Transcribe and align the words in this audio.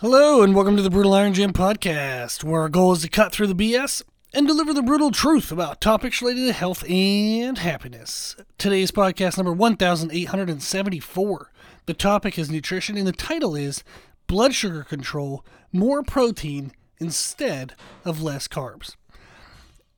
Hello, 0.00 0.42
and 0.42 0.54
welcome 0.54 0.76
to 0.76 0.82
the 0.82 0.90
Brutal 0.90 1.12
Iron 1.12 1.34
Gym 1.34 1.52
podcast, 1.52 2.44
where 2.44 2.60
our 2.60 2.68
goal 2.68 2.92
is 2.92 3.02
to 3.02 3.08
cut 3.08 3.32
through 3.32 3.48
the 3.48 3.52
BS 3.52 4.00
and 4.32 4.46
deliver 4.46 4.72
the 4.72 4.80
brutal 4.80 5.10
truth 5.10 5.50
about 5.50 5.80
topics 5.80 6.22
related 6.22 6.46
to 6.46 6.52
health 6.52 6.88
and 6.88 7.58
happiness. 7.58 8.36
Today's 8.58 8.92
podcast 8.92 9.36
number 9.36 9.52
1874. 9.52 11.50
The 11.86 11.94
topic 11.94 12.38
is 12.38 12.48
nutrition, 12.48 12.96
and 12.96 13.08
the 13.08 13.12
title 13.12 13.56
is 13.56 13.82
Blood 14.28 14.54
Sugar 14.54 14.84
Control 14.84 15.44
More 15.72 16.04
Protein 16.04 16.70
Instead 17.00 17.74
of 18.04 18.22
Less 18.22 18.46
Carbs. 18.46 18.94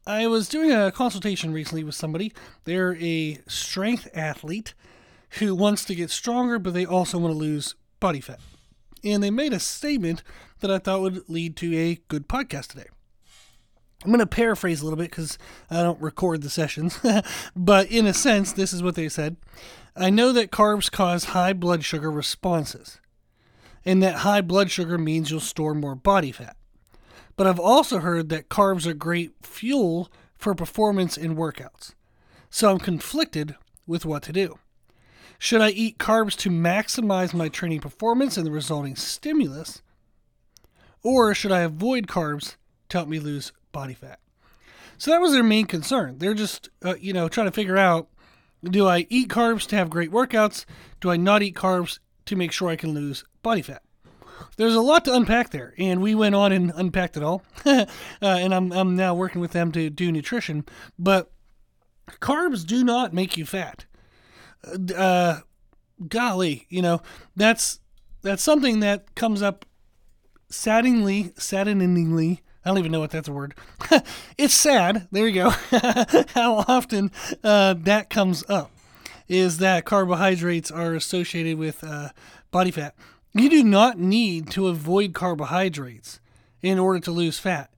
I 0.07 0.27
was 0.29 0.49
doing 0.49 0.73
a 0.73 0.91
consultation 0.91 1.53
recently 1.53 1.85
with 1.85 1.95
somebody. 1.95 2.33
They're 2.65 2.97
a 2.97 3.41
strength 3.49 4.09
athlete 4.15 4.73
who 5.41 5.55
wants 5.55 5.85
to 5.85 5.95
get 5.95 6.09
stronger, 6.09 6.59
but 6.59 6.73
they 6.73 6.87
also 6.87 7.19
want 7.19 7.35
to 7.35 7.39
lose 7.39 7.75
body 8.01 8.23
fat 8.23 8.41
and 9.05 9.23
they 9.23 9.31
made 9.31 9.53
a 9.53 9.61
statement 9.61 10.23
that 10.61 10.71
I 10.71 10.79
thought 10.79 11.01
would 11.01 11.29
lead 11.29 11.57
to 11.57 11.77
a 11.77 12.01
good 12.09 12.29
podcast 12.29 12.69
today. 12.69 12.89
I'm 14.05 14.11
going 14.11 14.21
to 14.21 14.27
paraphrase 14.27 14.81
a 14.81 14.85
little 14.85 14.97
bit 14.97 15.11
because 15.11 15.37
I 15.71 15.83
don't 15.83 16.01
record 16.01 16.43
the 16.43 16.51
sessions, 16.51 16.99
but 17.57 17.91
in 17.91 18.07
a 18.07 18.15
sense, 18.15 18.53
this 18.53 18.73
is 18.73 18.83
what 18.83 18.95
they 18.95 19.09
said. 19.11 19.37
I 19.95 20.09
know 20.09 20.33
that 20.33 20.51
carbs 20.51 20.91
cause 20.91 21.25
high 21.25 21.53
blood 21.53 21.85
sugar 21.85 22.11
responses, 22.11 22.99
and 23.85 24.03
that 24.03 24.17
high 24.17 24.41
blood 24.41 24.71
sugar 24.71 24.97
means 24.97 25.31
you'll 25.31 25.41
store 25.41 25.75
more 25.75 25.95
body 25.95 26.33
fat. 26.33 26.57
But 27.37 27.47
I've 27.47 27.61
also 27.61 27.99
heard 27.99 28.29
that 28.31 28.49
carbs 28.49 28.87
are 28.87 28.95
great 28.95 29.33
fuel 29.43 30.11
for 30.35 30.55
performance 30.55 31.19
in 31.19 31.37
workouts. 31.37 31.95
So 32.49 32.71
I'm 32.71 32.79
conflicted 32.79 33.55
with 33.87 34.07
what 34.07 34.23
to 34.25 34.33
do. 34.33 34.59
Should 35.43 35.63
I 35.63 35.71
eat 35.71 35.97
carbs 35.97 36.37
to 36.41 36.51
maximize 36.51 37.33
my 37.33 37.49
training 37.49 37.81
performance 37.81 38.37
and 38.37 38.47
the 38.47 38.51
resulting 38.51 38.95
stimulus? 38.95 39.81
Or 41.03 41.35
should 41.35 41.51
I 41.51 41.61
avoid 41.61 42.07
carbs 42.07 42.57
to 42.91 42.99
help 42.99 43.09
me 43.09 43.19
lose 43.19 43.51
body 43.73 43.95
fat? 43.95 44.21
So 44.99 45.11
that 45.11 45.21
was 45.23 45.33
their 45.33 45.43
main 45.43 45.65
concern. 45.65 46.19
They're 46.19 46.35
just, 46.35 46.69
uh, 46.85 46.97
you 47.01 47.15
know, 47.15 47.27
trying 47.27 47.47
to 47.47 47.53
figure 47.53 47.79
out 47.79 48.09
do 48.63 48.87
I 48.87 49.07
eat 49.09 49.31
carbs 49.31 49.67
to 49.69 49.77
have 49.77 49.89
great 49.89 50.11
workouts? 50.13 50.67
Do 51.01 51.11
I 51.11 51.17
not 51.17 51.43
eat 51.43 51.55
carbs 51.55 52.01
to 52.27 52.37
make 52.37 52.53
sure 52.53 52.69
I 52.69 52.77
can 52.77 52.93
lose 52.93 53.25
body 53.43 53.63
fat? 53.63 53.81
There's 54.59 54.75
a 54.75 54.83
lot 54.83 55.07
to 55.07 55.15
unpack 55.15 55.51
there, 55.51 55.73
and 55.79 56.03
we 56.03 56.15
went 56.15 56.35
on 56.35 56.53
and 56.53 56.71
unpacked 56.77 57.17
it 57.17 57.23
all. 57.23 57.43
uh, 57.65 57.87
and 58.21 58.55
I'm, 58.55 58.73
I'm 58.73 58.95
now 58.95 59.15
working 59.15 59.41
with 59.41 59.53
them 59.53 59.73
to 59.73 59.89
do 59.89 60.13
nutrition. 60.13 60.67
But 60.99 61.33
carbs 62.21 62.67
do 62.67 62.85
not 62.85 63.15
make 63.15 63.39
you 63.39 63.47
fat 63.47 63.87
uh, 64.97 65.41
golly, 66.09 66.67
you 66.69 66.83
know, 66.83 67.01
that's 67.37 67.81
that's 68.23 68.43
something 68.43 68.81
that 68.81 69.15
comes 69.15 69.43
up 69.43 69.65
saddeningly, 70.49 71.33
saddeningly. 71.37 72.43
I 72.65 72.69
don't 72.69 72.79
even 72.79 72.93
know 72.93 73.01
what 73.01 73.11
that's 73.11 73.29
a 73.29 73.33
word. 73.33 73.55
it's 74.39 74.53
sad. 74.53 75.09
There 75.11 75.27
you 75.27 75.35
go. 75.35 75.51
How 76.35 76.65
often 76.69 77.11
uh, 77.43 77.75
that 77.79 78.11
comes 78.11 78.45
up 78.51 78.71
is 79.29 79.59
that 79.59 79.85
carbohydrates 79.87 80.71
are 80.71 80.95
associated 80.95 81.57
with 81.57 81.83
uh, 81.83 82.11
body 82.51 82.71
fat. 82.71 82.95
You 83.33 83.49
do 83.49 83.63
not 83.65 83.99
need 83.99 84.51
to 84.51 84.67
avoid 84.69 85.15
carbohydrates 85.15 86.21
in 86.61 86.79
order 86.79 87.01
to 87.01 87.11
lose 87.13 87.39
fat. 87.39 87.71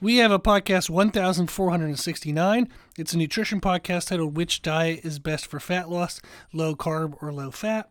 We 0.00 0.18
have 0.18 0.30
a 0.30 0.38
podcast 0.38 0.90
1469. 0.90 2.68
It's 2.98 3.14
a 3.14 3.18
nutrition 3.18 3.60
podcast 3.60 4.08
titled 4.08 4.36
Which 4.36 4.60
Diet 4.60 5.04
is 5.04 5.18
Best 5.18 5.46
for 5.46 5.58
Fat 5.58 5.88
Loss, 5.88 6.20
Low 6.52 6.74
Carb 6.74 7.16
or 7.22 7.32
Low 7.32 7.50
Fat. 7.50 7.88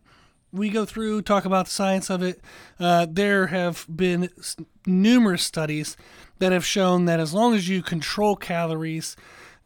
We 0.54 0.70
go 0.70 0.86
through, 0.86 1.24
talk 1.24 1.46
about 1.46 1.66
the 1.66 1.72
science 1.72 2.10
of 2.10 2.22
it. 2.22 2.42
Uh, 2.80 3.08
there 3.10 3.48
have 3.48 3.86
been 3.94 4.30
numerous 4.86 5.44
studies 5.44 5.98
that 6.40 6.52
have 6.52 6.66
shown 6.66 7.06
that 7.06 7.20
as 7.20 7.34
long 7.34 7.56
as 7.56 7.68
you 7.68 7.82
control 7.82 8.36
calories, 8.36 9.16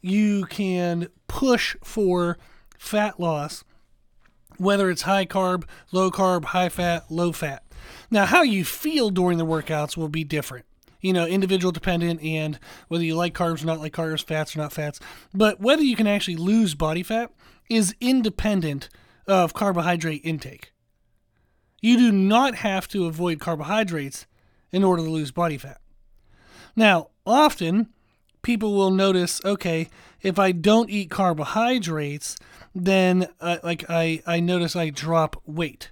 you 0.02 0.46
can 0.46 1.10
push 1.28 1.76
for 1.84 2.38
fat 2.78 3.20
loss, 3.20 3.64
whether 4.58 4.90
it's 4.90 5.02
high 5.02 5.26
carb, 5.26 5.66
low 5.92 6.10
carb, 6.10 6.46
high 6.46 6.70
fat, 6.70 7.04
low 7.10 7.34
fat. 7.34 7.64
Now, 8.10 8.26
how 8.26 8.44
you 8.44 8.64
feel 8.64 9.10
during 9.10 9.38
the 9.38 9.46
workouts 9.46 9.98
will 9.98 10.10
be 10.10 10.24
different 10.24 10.66
you 11.02 11.14
know, 11.14 11.26
individual 11.26 11.72
dependent 11.72 12.22
and 12.22 12.60
whether 12.88 13.04
you 13.04 13.16
like 13.16 13.34
carbs 13.34 13.64
or 13.64 13.66
not 13.66 13.80
like 13.80 13.94
carbs, 13.94 14.24
fats 14.24 14.56
or 14.56 14.60
not 14.60 14.74
fats. 14.74 15.00
But 15.34 15.60
whether 15.60 15.84
you 15.84 15.96
can 15.96 16.08
actually 16.08 16.36
lose 16.36 16.76
body 16.76 17.04
fat 17.04 17.32
is 17.70 17.96
independent 18.02 18.90
of 19.28 19.54
carbohydrate 19.54 20.22
intake. 20.24 20.74
You 21.82 21.98
do 21.98 22.12
not 22.12 22.56
have 22.56 22.88
to 22.90 23.06
avoid 23.06 23.40
carbohydrates 23.40 24.26
in 24.72 24.84
order 24.84 25.04
to 25.04 25.10
lose 25.10 25.32
body 25.32 25.58
fat. 25.58 25.80
Now, 26.76 27.10
often 27.26 27.90
people 28.42 28.74
will 28.74 28.92
notice, 28.92 29.40
okay, 29.46 29.90
if 30.22 30.38
I 30.38 30.52
don't 30.52 30.90
eat 30.90 31.10
carbohydrates, 31.10 32.38
then 32.76 33.28
uh, 33.40 33.58
like 33.64 33.86
I, 33.90 34.22
I 34.28 34.40
notice 34.40 34.76
I 34.76 34.90
drop 34.90 35.42
weight. 35.46 35.90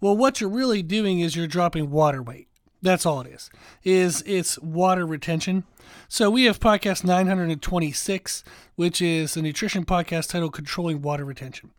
Well, 0.00 0.16
what 0.16 0.40
you're 0.40 0.50
really 0.50 0.82
doing 0.82 1.20
is 1.20 1.36
you're 1.36 1.46
dropping 1.46 1.90
water 1.90 2.22
weight. 2.22 2.48
That's 2.82 3.06
all 3.06 3.20
it 3.22 3.28
is. 3.28 3.50
Is 3.84 4.22
it's 4.26 4.58
water 4.58 5.06
retention. 5.06 5.64
So 6.08 6.30
we 6.30 6.44
have 6.44 6.60
podcast 6.60 7.04
926, 7.04 8.44
which 8.76 9.00
is 9.00 9.36
a 9.36 9.42
nutrition 9.42 9.84
podcast 9.84 10.28
titled 10.28 10.52
Controlling 10.52 11.02
Water 11.02 11.24
Retention. 11.24 11.72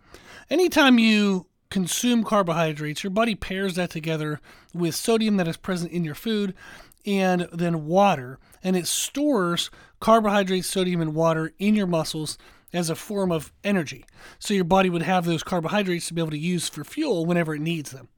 Anytime 0.50 0.98
you 0.98 1.46
consume 1.70 2.24
carbohydrates, 2.24 3.04
your 3.04 3.12
body 3.12 3.36
pairs 3.36 3.76
that 3.76 3.90
together 3.90 4.40
with 4.74 4.96
sodium 4.96 5.38
that 5.38 5.48
is 5.48 5.58
present 5.58 5.92
in 5.92 6.04
your 6.04 6.16
food 6.16 6.54
and 7.06 7.48
then 7.54 7.86
water, 7.86 8.38
and 8.64 8.76
it 8.76 8.86
stores 8.86 9.70
carbohydrates, 10.00 10.68
sodium, 10.68 11.02
and 11.02 11.16
water 11.16 11.54
in 11.58 11.74
your 11.74 11.88
muscles 11.88 12.38
as 12.74 12.90
a 12.90 12.96
form 12.96 13.32
of 13.32 13.54
energy. 13.64 14.06
So 14.40 14.54
your 14.54 14.66
body 14.66 14.90
would 14.90 15.04
have 15.04 15.26
those 15.26 15.44
carbohydrates 15.44 16.08
to 16.08 16.14
be 16.14 16.22
able 16.22 16.32
to 16.32 16.38
use 16.38 16.68
for 16.68 16.84
fuel 16.84 17.26
whenever 17.26 17.56
it 17.56 17.62
needs 17.62 17.92
them. 17.92 18.10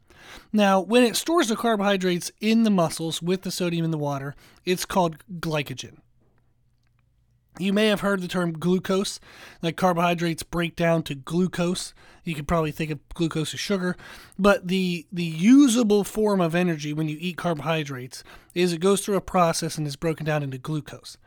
Now, 0.52 0.80
when 0.80 1.04
it 1.04 1.16
stores 1.16 1.48
the 1.50 1.56
carbohydrates 1.56 2.32
in 2.40 2.64
the 2.64 2.70
muscles 2.70 3.22
with 3.22 3.42
the 3.44 3.52
sodium 3.52 3.86
in 3.86 3.92
the 3.92 3.98
water, 3.98 4.36
it's 4.66 4.86
called 4.86 5.18
glycogen. 5.40 5.98
You 7.58 7.74
may 7.74 7.88
have 7.88 8.00
heard 8.00 8.22
the 8.22 8.28
term 8.30 8.54
glucose, 8.54 9.20
like 9.62 9.76
carbohydrates 9.76 10.44
break 10.44 10.78
down 10.78 11.04
to 11.04 11.16
glucose. 11.16 11.94
You 12.24 12.34
could 12.34 12.48
probably 12.48 12.72
think 12.72 12.90
of 12.90 13.00
glucose 13.14 13.54
as 13.54 13.60
sugar, 13.60 13.98
but 14.38 14.68
the 14.68 15.08
the 15.12 15.24
usable 15.24 16.06
form 16.06 16.40
of 16.40 16.56
energy 16.56 16.94
when 16.94 17.10
you 17.10 17.18
eat 17.20 17.36
carbohydrates 17.36 18.24
is 18.54 18.72
it 18.72 18.80
goes 18.80 19.02
through 19.02 19.18
a 19.18 19.22
process 19.22 19.78
and 19.78 19.86
is 19.86 19.98
broken 19.98 20.26
down 20.26 20.42
into 20.42 20.58
glucose. 20.58 21.18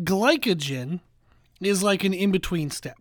Glycogen 0.00 1.00
is 1.60 1.82
like 1.82 2.04
an 2.04 2.14
in-between 2.14 2.70
step. 2.70 2.98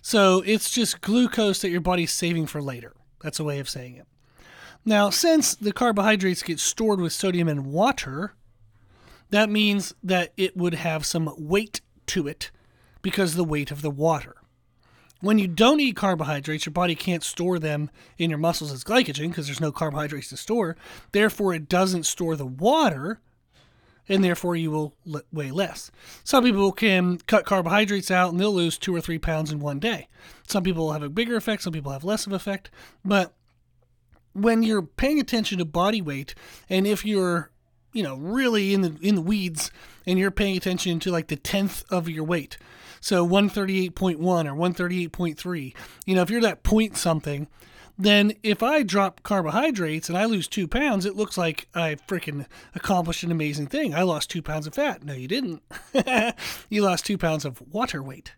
So 0.00 0.42
it's 0.46 0.70
just 0.70 1.00
glucose 1.00 1.62
that 1.62 1.70
your 1.70 1.80
body's 1.80 2.12
saving 2.12 2.46
for 2.46 2.62
later. 2.62 2.94
That's 3.22 3.40
a 3.40 3.44
way 3.44 3.58
of 3.58 3.68
saying 3.68 3.96
it. 3.96 4.06
Now, 4.84 5.10
since 5.10 5.54
the 5.54 5.72
carbohydrates 5.72 6.42
get 6.42 6.60
stored 6.60 7.00
with 7.00 7.12
sodium 7.12 7.48
and 7.48 7.66
water, 7.66 8.34
that 9.30 9.48
means 9.48 9.94
that 10.02 10.32
it 10.36 10.56
would 10.56 10.74
have 10.74 11.06
some 11.06 11.32
weight 11.38 11.80
to 12.06 12.28
it 12.28 12.50
because 13.00 13.34
the 13.34 13.44
weight 13.44 13.70
of 13.70 13.82
the 13.82 13.90
water. 13.90 14.36
When 15.20 15.38
you 15.38 15.48
don't 15.48 15.80
eat 15.80 15.96
carbohydrates, 15.96 16.66
your 16.66 16.74
body 16.74 16.94
can't 16.94 17.22
store 17.22 17.58
them 17.58 17.90
in 18.18 18.28
your 18.28 18.38
muscles 18.38 18.70
as 18.70 18.84
glycogen 18.84 19.28
because 19.28 19.46
there's 19.46 19.60
no 19.60 19.72
carbohydrates 19.72 20.28
to 20.28 20.36
store. 20.36 20.76
Therefore, 21.12 21.54
it 21.54 21.66
doesn't 21.66 22.04
store 22.04 22.36
the 22.36 22.44
water, 22.44 23.20
and 24.06 24.22
therefore 24.22 24.54
you 24.54 24.70
will 24.70 24.94
weigh 25.32 25.50
less. 25.50 25.90
Some 26.24 26.44
people 26.44 26.72
can 26.72 27.18
cut 27.26 27.46
carbohydrates 27.46 28.10
out 28.10 28.32
and 28.32 28.38
they'll 28.40 28.52
lose 28.52 28.76
two 28.76 28.94
or 28.94 29.00
three 29.00 29.18
pounds 29.18 29.50
in 29.50 29.60
one 29.60 29.78
day. 29.78 30.08
Some 30.46 30.62
people 30.62 30.84
will 30.86 30.92
have 30.92 31.02
a 31.02 31.08
bigger 31.08 31.36
effect, 31.36 31.62
some 31.62 31.72
people 31.72 31.92
have 31.92 32.04
less 32.04 32.26
of 32.26 32.34
effect, 32.34 32.70
but 33.02 33.32
when 34.34 34.62
you're 34.62 34.82
paying 34.82 35.18
attention 35.18 35.58
to 35.58 35.64
body 35.64 36.02
weight 36.02 36.34
and 36.68 36.86
if 36.86 37.04
you're 37.04 37.50
you 37.92 38.02
know 38.02 38.16
really 38.16 38.74
in 38.74 38.82
the 38.82 38.96
in 39.00 39.14
the 39.14 39.20
weeds 39.20 39.70
and 40.06 40.18
you're 40.18 40.30
paying 40.30 40.56
attention 40.56 41.00
to 41.00 41.10
like 41.10 41.28
the 41.28 41.36
tenth 41.36 41.84
of 41.90 42.08
your 42.08 42.24
weight. 42.24 42.58
So 43.00 43.26
138.1 43.26 44.16
or 44.18 44.54
138.3 44.54 45.74
you 46.06 46.14
know 46.14 46.22
if 46.22 46.30
you're 46.30 46.40
that 46.40 46.62
point 46.62 46.96
something 46.96 47.48
then 47.96 48.32
if 48.42 48.62
i 48.62 48.82
drop 48.82 49.22
carbohydrates 49.22 50.08
and 50.08 50.18
i 50.18 50.24
lose 50.24 50.48
two 50.48 50.66
pounds 50.66 51.04
it 51.06 51.14
looks 51.14 51.38
like 51.38 51.68
i 51.74 51.94
freaking 52.08 52.44
accomplished 52.74 53.22
an 53.22 53.30
amazing 53.30 53.66
thing. 53.68 53.94
I 53.94 54.02
lost 54.02 54.30
two 54.30 54.42
pounds 54.42 54.66
of 54.66 54.74
fat. 54.74 55.04
No 55.04 55.12
you 55.14 55.28
didn't. 55.28 55.62
You 56.68 56.82
lost 56.82 57.06
two 57.06 57.18
pounds 57.18 57.44
of 57.44 57.60
water 57.72 58.02
weight 58.02 58.32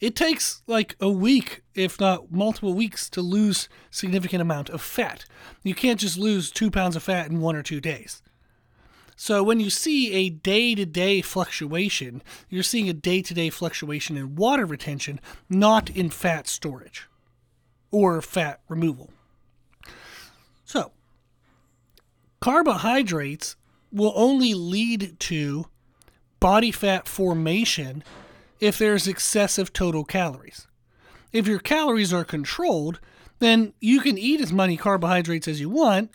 it 0.00 0.14
takes 0.16 0.62
like 0.66 0.96
a 1.00 1.10
week, 1.10 1.62
if 1.74 2.00
not 2.00 2.30
multiple 2.32 2.74
weeks, 2.74 3.08
to 3.10 3.22
lose 3.22 3.68
significant 3.90 4.42
amount 4.42 4.68
of 4.70 4.82
fat. 4.82 5.24
You 5.62 5.74
can't 5.74 6.00
just 6.00 6.18
lose 6.18 6.50
two 6.50 6.70
pounds 6.70 6.96
of 6.96 7.02
fat 7.02 7.30
in 7.30 7.40
one 7.40 7.56
or 7.56 7.62
two 7.62 7.80
days. 7.80 8.22
So 9.16 9.42
when 9.42 9.60
you 9.60 9.70
see 9.70 10.12
a 10.12 10.30
day 10.30 10.74
to 10.74 10.84
day 10.84 11.20
fluctuation, 11.20 12.22
you're 12.48 12.62
seeing 12.62 12.88
a 12.88 12.92
day 12.92 13.22
to 13.22 13.34
day 13.34 13.50
fluctuation 13.50 14.16
in 14.16 14.34
water 14.34 14.66
retention, 14.66 15.20
not 15.48 15.88
in 15.90 16.10
fat 16.10 16.48
storage 16.48 17.08
or 17.90 18.20
fat 18.20 18.60
removal. 18.68 19.10
So, 20.64 20.90
carbohydrates 22.40 23.54
will 23.92 24.12
only 24.16 24.52
lead 24.52 25.18
to 25.20 25.66
body 26.40 26.72
fat 26.72 27.06
formation 27.06 28.02
if 28.64 28.78
there's 28.78 29.06
excessive 29.06 29.74
total 29.74 30.04
calories. 30.04 30.66
If 31.32 31.46
your 31.46 31.58
calories 31.58 32.14
are 32.14 32.24
controlled, 32.24 32.98
then 33.38 33.74
you 33.78 34.00
can 34.00 34.16
eat 34.16 34.40
as 34.40 34.54
many 34.54 34.78
carbohydrates 34.78 35.46
as 35.46 35.60
you 35.60 35.68
want. 35.68 36.12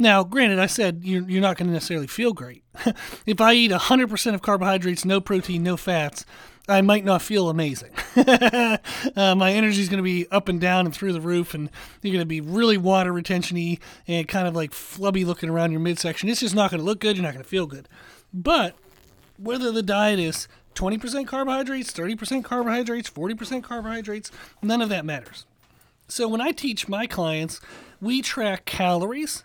Now, 0.00 0.24
granted, 0.24 0.58
I 0.58 0.66
said 0.66 1.02
you're, 1.04 1.22
you're 1.30 1.40
not 1.40 1.56
going 1.56 1.68
to 1.68 1.72
necessarily 1.72 2.08
feel 2.08 2.32
great. 2.32 2.64
if 3.26 3.40
I 3.40 3.52
eat 3.52 3.70
100% 3.70 4.34
of 4.34 4.42
carbohydrates, 4.42 5.04
no 5.04 5.20
protein, 5.20 5.62
no 5.62 5.76
fats, 5.76 6.26
I 6.68 6.80
might 6.80 7.04
not 7.04 7.22
feel 7.22 7.48
amazing. 7.48 7.92
uh, 8.16 8.78
my 9.14 9.52
energy 9.52 9.80
is 9.80 9.88
going 9.88 9.98
to 9.98 10.02
be 10.02 10.26
up 10.32 10.48
and 10.48 10.60
down 10.60 10.86
and 10.86 10.94
through 10.94 11.12
the 11.12 11.20
roof, 11.20 11.54
and 11.54 11.70
you're 12.02 12.12
going 12.12 12.20
to 12.20 12.26
be 12.26 12.40
really 12.40 12.78
water 12.78 13.12
retentiony 13.12 13.78
and 14.08 14.26
kind 14.26 14.48
of 14.48 14.56
like 14.56 14.72
flubby 14.72 15.24
looking 15.24 15.50
around 15.50 15.70
your 15.70 15.80
midsection. 15.80 16.28
It's 16.28 16.40
just 16.40 16.54
not 16.54 16.72
going 16.72 16.80
to 16.80 16.84
look 16.84 16.98
good. 16.98 17.16
You're 17.16 17.24
not 17.24 17.34
going 17.34 17.44
to 17.44 17.48
feel 17.48 17.66
good. 17.66 17.88
But 18.34 18.74
whether 19.38 19.70
the 19.70 19.82
diet 19.82 20.18
is 20.18 20.48
20% 20.74 21.26
carbohydrates, 21.26 21.92
30% 21.92 22.44
carbohydrates, 22.44 23.10
40% 23.10 23.62
carbohydrates, 23.62 24.30
none 24.62 24.82
of 24.82 24.88
that 24.88 25.04
matters. 25.04 25.46
So 26.08 26.28
when 26.28 26.40
I 26.40 26.52
teach 26.52 26.88
my 26.88 27.06
clients, 27.06 27.60
we 28.00 28.22
track 28.22 28.64
calories 28.64 29.44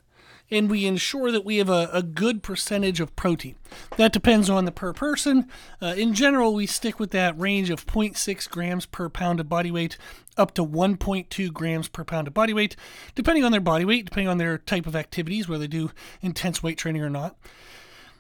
and 0.49 0.69
we 0.69 0.85
ensure 0.85 1.31
that 1.31 1.43
we 1.43 1.57
have 1.57 1.69
a, 1.69 1.89
a 1.91 2.01
good 2.01 2.41
percentage 2.41 2.99
of 2.99 3.15
protein. 3.15 3.55
That 3.97 4.13
depends 4.13 4.49
on 4.49 4.65
the 4.65 4.71
per 4.71 4.93
person. 4.93 5.49
Uh, 5.81 5.93
in 5.97 6.13
general, 6.13 6.53
we 6.53 6.65
stick 6.65 6.99
with 6.99 7.11
that 7.11 7.37
range 7.37 7.69
of 7.69 7.85
0.6 7.85 8.49
grams 8.49 8.85
per 8.85 9.09
pound 9.09 9.39
of 9.39 9.49
body 9.49 9.71
weight 9.71 9.97
up 10.37 10.53
to 10.53 10.65
1.2 10.65 11.51
grams 11.51 11.87
per 11.87 12.03
pound 12.03 12.27
of 12.27 12.33
body 12.33 12.53
weight, 12.53 12.75
depending 13.15 13.43
on 13.43 13.51
their 13.51 13.61
body 13.61 13.83
weight, 13.85 14.05
depending 14.05 14.29
on 14.29 14.37
their 14.37 14.57
type 14.57 14.87
of 14.87 14.95
activities, 14.95 15.49
whether 15.49 15.61
they 15.61 15.67
do 15.67 15.91
intense 16.21 16.63
weight 16.63 16.77
training 16.77 17.01
or 17.01 17.09
not. 17.09 17.35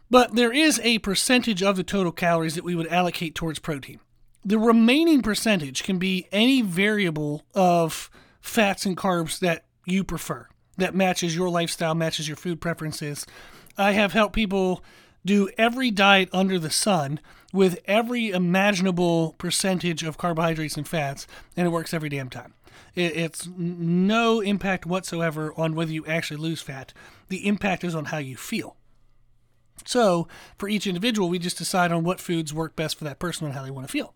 But 0.09 0.35
there 0.35 0.53
is 0.53 0.79
a 0.83 0.99
percentage 0.99 1.61
of 1.61 1.75
the 1.75 1.83
total 1.83 2.11
calories 2.11 2.55
that 2.55 2.63
we 2.63 2.75
would 2.75 2.87
allocate 2.87 3.35
towards 3.35 3.59
protein. 3.59 3.99
The 4.45 4.57
remaining 4.57 5.21
percentage 5.21 5.83
can 5.83 5.99
be 5.99 6.27
any 6.31 6.61
variable 6.61 7.43
of 7.53 8.09
fats 8.39 8.85
and 8.85 8.95
carbs 8.95 9.39
that 9.39 9.65
you 9.85 10.03
prefer 10.03 10.47
that 10.77 10.95
matches 10.95 11.35
your 11.35 11.49
lifestyle, 11.49 11.95
matches 11.95 12.27
your 12.27 12.37
food 12.37 12.61
preferences. 12.61 13.25
I 13.77 13.91
have 13.91 14.13
helped 14.13 14.35
people 14.35 14.83
do 15.25 15.49
every 15.57 15.91
diet 15.91 16.29
under 16.31 16.57
the 16.57 16.69
sun 16.69 17.19
with 17.51 17.79
every 17.85 18.29
imaginable 18.29 19.35
percentage 19.37 20.03
of 20.03 20.17
carbohydrates 20.17 20.77
and 20.77 20.87
fats, 20.87 21.27
and 21.57 21.67
it 21.67 21.71
works 21.71 21.93
every 21.93 22.09
damn 22.09 22.29
time. 22.29 22.53
It's 22.95 23.49
no 23.57 24.39
impact 24.39 24.85
whatsoever 24.85 25.53
on 25.57 25.75
whether 25.75 25.91
you 25.91 26.05
actually 26.05 26.37
lose 26.37 26.61
fat. 26.61 26.93
The 27.27 27.47
impact 27.47 27.83
is 27.83 27.95
on 27.95 28.05
how 28.05 28.19
you 28.19 28.37
feel. 28.37 28.77
So, 29.85 30.27
for 30.57 30.67
each 30.67 30.87
individual, 30.87 31.29
we 31.29 31.39
just 31.39 31.57
decide 31.57 31.91
on 31.91 32.03
what 32.03 32.19
foods 32.19 32.53
work 32.53 32.75
best 32.75 32.97
for 32.97 33.03
that 33.05 33.19
person 33.19 33.45
and 33.45 33.55
how 33.55 33.63
they 33.63 33.71
want 33.71 33.87
to 33.87 33.91
feel. 33.91 34.13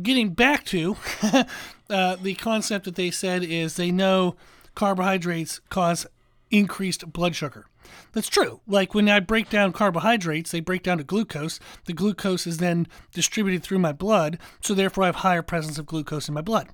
Getting 0.00 0.30
back 0.30 0.64
to 0.66 0.96
uh, 1.90 2.16
the 2.16 2.34
concept 2.34 2.84
that 2.84 2.94
they 2.94 3.10
said 3.10 3.42
is 3.42 3.76
they 3.76 3.90
know 3.90 4.36
carbohydrates 4.74 5.60
cause 5.70 6.06
increased 6.50 7.12
blood 7.12 7.34
sugar. 7.34 7.66
That's 8.12 8.28
true. 8.28 8.60
Like 8.66 8.94
when 8.94 9.08
I 9.08 9.20
break 9.20 9.50
down 9.50 9.72
carbohydrates, 9.72 10.50
they 10.50 10.60
break 10.60 10.82
down 10.82 10.98
to 10.98 11.04
glucose. 11.04 11.58
The 11.86 11.92
glucose 11.92 12.46
is 12.46 12.58
then 12.58 12.86
distributed 13.12 13.62
through 13.62 13.78
my 13.78 13.92
blood, 13.92 14.38
so 14.60 14.74
therefore 14.74 15.04
I 15.04 15.08
have 15.08 15.16
higher 15.16 15.42
presence 15.42 15.78
of 15.78 15.86
glucose 15.86 16.28
in 16.28 16.34
my 16.34 16.40
blood. 16.40 16.68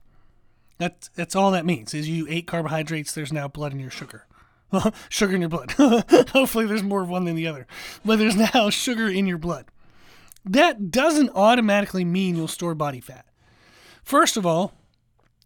That's 0.79 1.09
that's 1.15 1.37
all 1.37 1.51
that 1.53 1.67
means. 1.67 1.95
Is 1.95 2.09
you 2.09 2.27
ate 2.29 2.47
carbohydrates, 2.47 3.13
there's 3.13 3.33
now 3.33 3.49
blood 3.49 3.73
in 3.73 3.81
your 3.81 3.91
sugar. 3.91 4.27
Sugar 5.09 5.35
in 5.35 5.41
your 5.41 5.51
blood. 5.51 5.73
Hopefully 6.31 6.67
there's 6.67 6.83
more 6.83 7.03
of 7.03 7.09
one 7.09 7.25
than 7.25 7.37
the 7.37 7.47
other. 7.47 7.67
But 8.05 8.19
there's 8.19 8.37
now 8.37 8.71
sugar 8.71 9.09
in 9.09 9.27
your 9.27 9.39
blood. 9.39 9.67
That 10.45 10.91
doesn't 10.91 11.31
automatically 11.35 12.05
mean 12.05 12.37
you'll 12.37 12.49
store 12.49 12.75
body 12.75 13.01
fat. 13.01 13.27
First 14.03 14.37
of 14.37 14.45
all, 14.45 14.75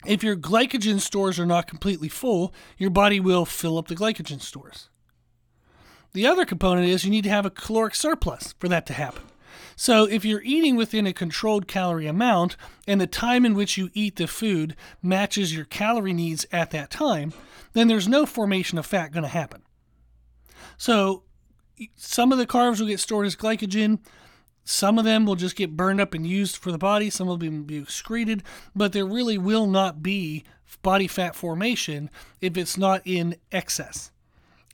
if 0.05 0.23
your 0.23 0.37
glycogen 0.37 1.01
stores 1.01 1.39
are 1.39 1.47
not 1.47 1.69
completely 1.69 2.09
full, 2.09 2.53
your 2.77 2.91
body 2.91 3.21
will 3.21 3.45
fill 3.45 3.79
up 3.79 3.89
the 3.89 3.95
glycogen 3.95 4.41
stores. 4.41 4.89
The 6.13 6.27
other 6.27 6.45
component 6.45 6.89
is 6.89 7.05
you 7.05 7.11
need 7.11 7.25
to 7.25 7.31
have 7.31 7.47
a 7.47 7.51
caloric 7.51 7.95
surplus 7.95 8.55
for 8.59 8.69
that 8.69 8.87
to 8.87 8.93
happen. 8.93 9.23
So, 9.77 10.07
if 10.07 10.25
you're 10.25 10.43
eating 10.43 10.75
within 10.75 11.07
a 11.07 11.13
controlled 11.13 11.69
calorie 11.69 12.09
amount 12.09 12.57
and 12.89 13.01
the 13.01 13.07
time 13.07 13.45
in 13.45 13.55
which 13.55 13.77
you 13.77 13.91
eat 13.95 14.17
the 14.17 14.27
food 14.27 14.75
matches 15.03 15.55
your 15.55 15.67
calorie 15.67 16.13
needs 16.13 16.47
at 16.51 16.73
that 16.73 16.91
time, 16.91 17.33
then 17.79 17.89
there's 17.89 18.09
no 18.09 18.27
formation 18.27 18.79
of 18.79 18.87
fat 18.87 19.13
going 19.13 19.23
to 19.23 19.29
happen. 19.29 19.63
So, 20.77 21.25
some 21.95 22.33
of 22.33 22.39
the 22.39 22.47
carbs 22.47 22.81
will 22.81 22.89
get 22.89 23.01
stored 23.01 23.27
as 23.27 23.37
glycogen, 23.37 24.01
some 24.65 24.99
of 24.99 25.05
them 25.05 25.25
will 25.25 25.37
just 25.37 25.57
get 25.57 25.77
burned 25.77 26.01
up 26.01 26.13
and 26.13 26.27
used 26.27 26.57
for 26.57 26.73
the 26.73 26.79
body, 26.79 27.09
some 27.09 27.27
will 27.27 27.39
be, 27.39 27.49
be 27.49 27.79
excreted, 27.79 28.43
but 28.75 28.93
there 28.93 29.07
really 29.07 29.39
will 29.39 29.67
not 29.67 30.03
be 30.03 30.45
body 30.83 31.07
fat 31.07 31.35
formation 31.35 32.11
if 32.41 32.57
it's 32.57 32.77
not 32.77 33.01
in 33.05 33.37
excess. 33.51 34.11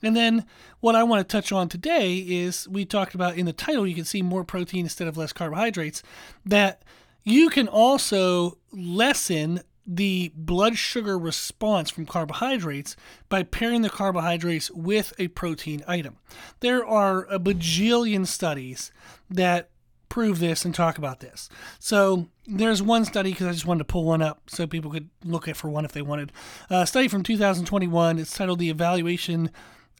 And 0.03 0.17
then 0.17 0.45
what 0.81 0.95
I 0.95 1.05
want 1.05 1.27
to 1.27 1.33
touch 1.33 1.53
on 1.53 1.69
today 1.69 2.19
is 2.19 2.69
we 2.69 2.85
talked 2.85 3.15
about 3.15 3.37
in 3.37 3.47
the 3.47 3.53
title, 3.53 3.87
you 3.87 3.95
can 3.95 4.05
see 4.05 4.21
more 4.21 4.45
protein 4.45 4.85
instead 4.85 5.09
of 5.09 5.17
less 5.17 5.33
carbohydrates, 5.33 6.03
that 6.45 6.83
you 7.23 7.49
can 7.49 7.69
also 7.69 8.59
lessen 8.73 9.61
the 9.87 10.33
blood 10.35 10.77
sugar 10.77 11.19
response 11.19 11.91
from 11.91 12.07
carbohydrates 12.07 12.97
by 13.29 13.43
pairing 13.43 13.83
the 13.83 13.91
carbohydrates 13.91 14.71
with 14.71 15.13
a 15.19 15.29
protein 15.29 15.83
item. 15.87 16.17
There 16.61 16.85
are 16.87 17.25
a 17.25 17.39
bajillion 17.39 18.27
studies 18.27 18.93
that 19.31 19.71
prove 20.09 20.39
this 20.39 20.65
and 20.65 20.73
talk 20.73 20.97
about 20.97 21.19
this. 21.19 21.49
So 21.81 22.29
there's 22.47 22.81
one 22.81 23.05
study 23.05 23.33
because 23.33 23.49
I 23.49 23.53
just 23.53 23.67
wanted 23.67 23.81
to 23.81 23.93
pull 23.93 24.05
one 24.05 24.23
up 24.23 24.43
so 24.49 24.65
people 24.67 24.91
could 24.91 25.11
look 25.25 25.49
at 25.49 25.57
for 25.57 25.69
one 25.69 25.85
if 25.85 25.91
they 25.93 26.03
wanted. 26.03 26.31
A 26.71 26.87
study 26.87 27.09
from 27.09 27.25
2021. 27.25 28.19
It's 28.21 28.33
titled 28.33 28.61
"The 28.61 28.71
Evaluation 28.71 29.51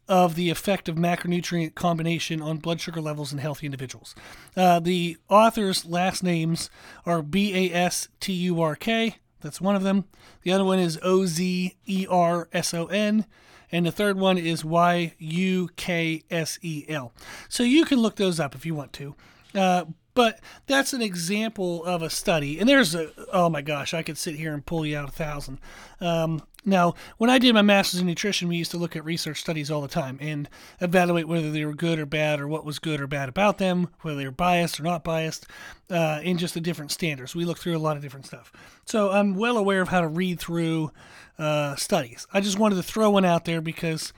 of 0.07 0.35
the 0.35 0.49
Effect 0.49 0.87
of 0.87 0.95
Macronutrient 0.95 1.75
Combination 1.75 2.41
on 2.41 2.59
Blood 2.59 2.79
Sugar 2.79 3.01
Levels 3.01 3.33
in 3.33 3.39
Healthy 3.39 3.65
Individuals." 3.65 4.15
Uh, 4.55 4.79
the 4.79 5.17
authors' 5.27 5.83
last 5.83 6.23
names 6.23 6.69
are 7.05 7.21
B 7.21 7.53
A 7.53 7.75
S 7.75 8.07
T 8.21 8.31
U 8.31 8.61
R 8.61 8.75
K. 8.75 9.17
That's 9.45 9.61
one 9.61 9.77
of 9.77 9.83
them. 9.83 10.03
The 10.41 10.51
other 10.51 10.65
one 10.65 10.79
is 10.79 10.99
O 11.01 11.25
Z 11.25 11.77
E 11.85 12.07
R 12.09 12.49
S 12.51 12.73
O 12.73 12.87
N 12.87 13.25
and 13.71 13.85
the 13.85 13.91
third 13.91 14.17
one 14.17 14.37
is 14.37 14.63
Y 14.63 15.13
U 15.17 15.69
K 15.75 16.23
S 16.29 16.59
E 16.61 16.85
L. 16.87 17.13
So 17.49 17.63
you 17.63 17.85
can 17.85 17.99
look 17.99 18.15
those 18.15 18.39
up 18.39 18.55
if 18.55 18.65
you 18.65 18.75
want 18.75 18.93
to. 18.93 19.15
Uh, 19.53 19.85
but 20.13 20.39
that's 20.65 20.93
an 20.93 21.01
example 21.01 21.83
of 21.83 22.01
a 22.01 22.09
study. 22.09 22.59
And 22.59 22.69
there's 22.69 22.95
a, 22.95 23.11
oh 23.33 23.49
my 23.49 23.61
gosh, 23.61 23.93
I 23.93 24.01
could 24.01 24.17
sit 24.17 24.35
here 24.35 24.53
and 24.53 24.65
pull 24.65 24.85
you 24.85 24.97
out 24.97 25.09
a 25.09 25.11
thousand. 25.11 25.59
Um, 25.99 26.41
now, 26.65 26.95
when 27.17 27.29
I 27.29 27.37
did 27.37 27.53
my 27.53 27.61
master's 27.61 28.01
in 28.01 28.07
nutrition, 28.07 28.47
we 28.47 28.57
used 28.57 28.71
to 28.71 28.77
look 28.77 28.95
at 28.95 29.05
research 29.05 29.39
studies 29.39 29.69
all 29.69 29.81
the 29.81 29.87
time 29.87 30.17
and 30.19 30.49
evaluate 30.81 31.27
whether 31.27 31.51
they 31.51 31.63
were 31.63 31.73
good 31.73 31.99
or 31.99 32.05
bad 32.05 32.39
or 32.39 32.47
what 32.47 32.65
was 32.65 32.79
good 32.79 32.99
or 32.99 33.07
bad 33.07 33.29
about 33.29 33.59
them, 33.59 33.89
whether 34.01 34.17
they 34.17 34.25
were 34.25 34.31
biased 34.31 34.79
or 34.79 34.83
not 34.83 35.03
biased, 35.03 35.45
uh, 35.91 36.19
in 36.23 36.37
just 36.37 36.55
the 36.55 36.61
different 36.61 36.91
standards. 36.91 37.35
We 37.35 37.45
look 37.45 37.59
through 37.59 37.77
a 37.77 37.79
lot 37.79 37.97
of 37.97 38.03
different 38.03 38.25
stuff. 38.25 38.51
So 38.85 39.11
I'm 39.11 39.35
well 39.35 39.57
aware 39.57 39.81
of 39.81 39.89
how 39.89 40.01
to 40.01 40.07
read 40.07 40.39
through 40.39 40.91
uh, 41.37 41.75
studies. 41.75 42.25
I 42.33 42.41
just 42.41 42.57
wanted 42.57 42.75
to 42.75 42.83
throw 42.83 43.11
one 43.11 43.25
out 43.25 43.45
there 43.45 43.61
because 43.61 44.11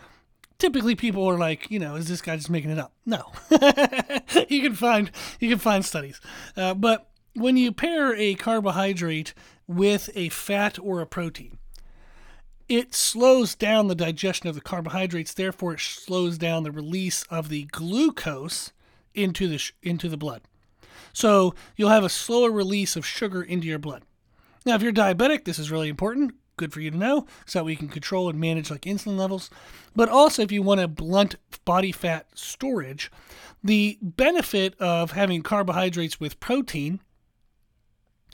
typically 0.58 0.96
people 0.96 1.28
are 1.30 1.38
like, 1.38 1.70
you 1.70 1.80
know, 1.80 1.96
is 1.96 2.08
this 2.08 2.22
guy 2.22 2.38
just 2.38 2.50
making 2.50 2.72
it 2.72 2.80
up? 2.80 2.94
No, 3.06 3.32
you 4.48 4.62
can 4.62 4.74
find 4.74 5.12
you 5.40 5.50
can 5.50 5.60
find 5.60 5.84
studies, 5.84 6.22
uh, 6.56 6.74
but 6.74 7.10
when 7.34 7.58
you 7.58 7.72
pair 7.72 8.16
a 8.16 8.36
carbohydrate 8.36 9.34
with 9.68 10.10
a 10.16 10.30
fat 10.30 10.80
or 10.80 11.02
a 11.02 11.06
protein, 11.06 11.58
it 12.70 12.94
slows 12.94 13.56
down 13.56 13.88
the 13.88 13.96
digestion 13.96 14.50
of 14.50 14.56
the 14.56 14.62
carbohydrates. 14.62 15.34
Therefore, 15.34 15.74
it 15.74 15.80
slows 15.80 16.38
down 16.38 16.64
the 16.64 16.72
release 16.72 17.24
of 17.30 17.50
the 17.50 17.66
glucose 17.66 18.72
into 19.14 19.48
the 19.48 19.58
sh- 19.58 19.74
into 19.82 20.10
the 20.10 20.18
blood. 20.18 20.42
So 21.14 21.56
you'll 21.76 21.90
have 21.90 22.04
a 22.04 22.10
slower 22.10 22.52
release 22.52 22.96
of 22.96 23.06
sugar 23.06 23.42
into 23.42 23.68
your 23.68 23.80
blood. 23.80 24.04
Now, 24.66 24.76
if 24.76 24.82
you're 24.82 24.92
diabetic, 24.92 25.46
this 25.46 25.60
is 25.60 25.72
really 25.72 25.90
important 25.90 26.34
good 26.58 26.74
for 26.74 26.82
you 26.82 26.92
to 26.92 26.98
know 26.98 27.26
so 27.46 27.60
that 27.60 27.66
we 27.66 27.76
can 27.76 27.88
control 27.88 28.30
and 28.30 28.40
manage 28.40 28.70
like 28.70 28.82
insulin 28.82 29.16
levels. 29.16 29.50
But 29.96 30.10
also, 30.10 30.42
if 30.42 30.52
you 30.52 30.62
want 30.62 30.82
to 30.82 30.88
blunt 30.88 31.36
body 31.64 31.92
fat 31.92 32.28
storage, 32.34 33.12
the 33.64 33.98
benefit 34.02 34.76
of 34.80 35.12
having 35.12 35.44
carbohydrates 35.44 36.20
with 36.20 36.40
protein 36.40 37.00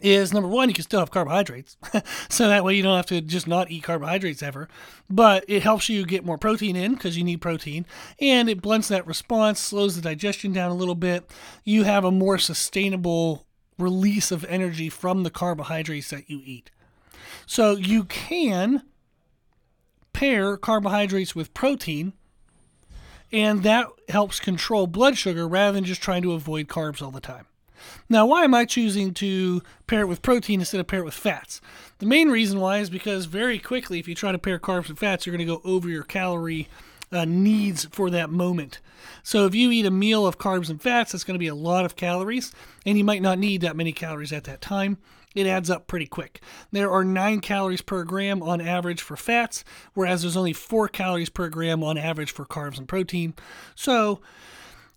is 0.03 0.33
number 0.33 0.49
one, 0.49 0.69
you 0.69 0.75
can 0.75 0.83
still 0.83 0.99
have 0.99 1.11
carbohydrates. 1.11 1.77
so 2.29 2.47
that 2.47 2.63
way 2.63 2.75
you 2.75 2.83
don't 2.83 2.97
have 2.97 3.05
to 3.07 3.21
just 3.21 3.47
not 3.47 3.71
eat 3.71 3.83
carbohydrates 3.83 4.43
ever. 4.43 4.67
But 5.09 5.45
it 5.47 5.63
helps 5.63 5.89
you 5.89 6.05
get 6.05 6.25
more 6.25 6.37
protein 6.37 6.75
in 6.75 6.93
because 6.93 7.17
you 7.17 7.23
need 7.23 7.41
protein. 7.41 7.85
And 8.19 8.49
it 8.49 8.61
blunts 8.61 8.89
that 8.89 9.07
response, 9.07 9.59
slows 9.59 9.95
the 9.95 10.01
digestion 10.01 10.51
down 10.51 10.71
a 10.71 10.75
little 10.75 10.95
bit. 10.95 11.29
You 11.63 11.83
have 11.83 12.03
a 12.03 12.11
more 12.11 12.37
sustainable 12.37 13.45
release 13.79 14.29
of 14.29 14.45
energy 14.45 14.89
from 14.89 15.23
the 15.23 15.31
carbohydrates 15.31 16.09
that 16.09 16.29
you 16.29 16.41
eat. 16.43 16.69
So 17.45 17.71
you 17.71 18.03
can 18.03 18.83
pair 20.11 20.57
carbohydrates 20.57 21.33
with 21.33 21.53
protein 21.53 22.13
and 23.31 23.63
that 23.63 23.87
helps 24.09 24.39
control 24.39 24.85
blood 24.85 25.17
sugar 25.17 25.47
rather 25.47 25.73
than 25.73 25.85
just 25.85 26.03
trying 26.03 26.21
to 26.21 26.33
avoid 26.33 26.67
carbs 26.67 27.01
all 27.01 27.09
the 27.09 27.19
time. 27.19 27.47
Now, 28.09 28.25
why 28.25 28.43
am 28.43 28.53
I 28.53 28.65
choosing 28.65 29.13
to 29.15 29.61
pair 29.87 30.01
it 30.01 30.07
with 30.07 30.21
protein 30.21 30.59
instead 30.59 30.79
of 30.79 30.87
pair 30.87 30.99
it 30.99 31.05
with 31.05 31.13
fats? 31.13 31.61
The 31.99 32.05
main 32.05 32.29
reason 32.29 32.59
why 32.59 32.79
is 32.79 32.89
because 32.89 33.25
very 33.25 33.59
quickly, 33.59 33.99
if 33.99 34.07
you 34.07 34.15
try 34.15 34.31
to 34.31 34.39
pair 34.39 34.59
carbs 34.59 34.89
with 34.89 34.99
fats, 34.99 35.25
you're 35.25 35.35
going 35.35 35.47
to 35.47 35.53
go 35.55 35.61
over 35.63 35.89
your 35.89 36.03
calorie 36.03 36.67
uh, 37.11 37.25
needs 37.25 37.85
for 37.85 38.09
that 38.09 38.29
moment. 38.29 38.79
So 39.21 39.45
if 39.45 39.53
you 39.55 39.71
eat 39.71 39.85
a 39.85 39.91
meal 39.91 40.25
of 40.25 40.37
carbs 40.37 40.69
and 40.69 40.81
fats, 40.81 41.11
that's 41.11 41.23
going 41.23 41.35
to 41.35 41.39
be 41.39 41.47
a 41.47 41.55
lot 41.55 41.85
of 41.85 41.95
calories, 41.95 42.51
and 42.85 42.97
you 42.97 43.03
might 43.03 43.21
not 43.21 43.39
need 43.39 43.61
that 43.61 43.75
many 43.75 43.91
calories 43.93 44.33
at 44.33 44.45
that 44.45 44.61
time. 44.61 44.97
It 45.35 45.47
adds 45.47 45.69
up 45.69 45.87
pretty 45.87 46.05
quick. 46.05 46.41
There 46.71 46.91
are 46.91 47.03
nine 47.03 47.39
calories 47.39 47.81
per 47.81 48.03
gram 48.03 48.43
on 48.43 48.61
average 48.61 49.01
for 49.01 49.15
fats, 49.15 49.63
whereas 49.93 50.21
there's 50.21 50.37
only 50.37 50.53
four 50.53 50.87
calories 50.87 51.29
per 51.29 51.49
gram 51.49 51.83
on 51.83 51.97
average 51.97 52.31
for 52.31 52.45
carbs 52.45 52.77
and 52.77 52.87
protein. 52.87 53.33
So, 53.75 54.21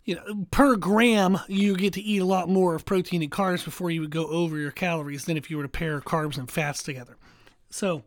you 0.06 0.14
know, 0.14 0.46
per 0.50 0.76
gram, 0.76 1.38
you 1.48 1.76
get 1.76 1.92
to 1.94 2.00
eat 2.00 2.22
a 2.22 2.24
lot 2.24 2.48
more 2.48 2.74
of 2.74 2.84
protein 2.84 3.22
and 3.22 3.30
carbs 3.30 3.64
before 3.64 3.90
you 3.90 4.00
would 4.00 4.10
go 4.10 4.26
over 4.28 4.56
your 4.56 4.70
calories 4.70 5.24
than 5.24 5.36
if 5.36 5.50
you 5.50 5.56
were 5.56 5.64
to 5.64 5.68
pair 5.68 6.00
carbs 6.00 6.38
and 6.38 6.50
fats 6.50 6.82
together. 6.82 7.16
So, 7.70 8.04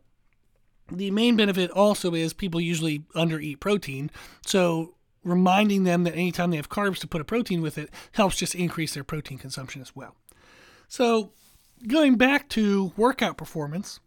the 0.90 1.10
main 1.10 1.36
benefit 1.36 1.70
also 1.70 2.14
is 2.14 2.32
people 2.32 2.60
usually 2.60 3.00
undereat 3.14 3.60
protein. 3.60 4.10
So 4.44 4.94
reminding 5.22 5.84
them 5.84 6.04
that 6.04 6.14
anytime 6.14 6.50
they 6.50 6.56
have 6.56 6.68
carbs 6.68 6.98
to 6.98 7.06
put 7.06 7.20
a 7.20 7.24
protein 7.24 7.62
with 7.62 7.78
it 7.78 7.90
helps 8.12 8.36
just 8.36 8.54
increase 8.54 8.94
their 8.94 9.04
protein 9.04 9.38
consumption 9.38 9.80
as 9.80 9.94
well. 9.94 10.16
So 10.88 11.32
going 11.86 12.16
back 12.16 12.48
to 12.50 12.92
workout 12.96 13.36
performance, 13.36 14.00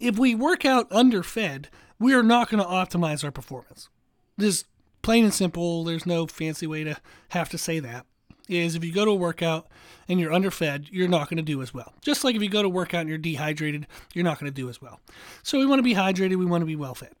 if 0.00 0.18
we 0.18 0.34
work 0.34 0.64
out 0.64 0.90
underfed, 0.90 1.70
we 1.98 2.12
are 2.12 2.22
not 2.22 2.50
going 2.50 2.62
to 2.62 2.68
optimize 2.68 3.24
our 3.24 3.30
performance. 3.30 3.88
This 4.36 4.64
plain 5.04 5.24
and 5.24 5.34
simple, 5.34 5.84
there's 5.84 6.06
no 6.06 6.26
fancy 6.26 6.66
way 6.66 6.82
to 6.82 6.96
have 7.28 7.48
to 7.50 7.58
say 7.58 7.78
that 7.78 8.06
is 8.48 8.74
if 8.74 8.84
you 8.84 8.92
go 8.92 9.04
to 9.04 9.10
a 9.12 9.14
workout 9.14 9.68
and 10.08 10.20
you're 10.20 10.32
underfed, 10.32 10.88
you're 10.90 11.08
not 11.08 11.28
going 11.28 11.36
to 11.36 11.42
do 11.42 11.62
as 11.62 11.72
well. 11.72 11.94
Just 12.02 12.24
like 12.24 12.34
if 12.36 12.42
you 12.42 12.48
go 12.48 12.62
to 12.62 12.68
workout 12.68 13.02
and 13.02 13.08
you're 13.08 13.18
dehydrated, 13.18 13.86
you're 14.12 14.24
not 14.24 14.38
going 14.38 14.50
to 14.50 14.54
do 14.54 14.68
as 14.68 14.82
well. 14.82 15.00
So 15.42 15.58
we 15.58 15.66
want 15.66 15.78
to 15.78 15.82
be 15.82 15.94
hydrated, 15.94 16.36
we 16.36 16.44
want 16.44 16.62
to 16.62 16.66
be 16.66 16.76
well 16.76 16.94
fed. 16.94 17.12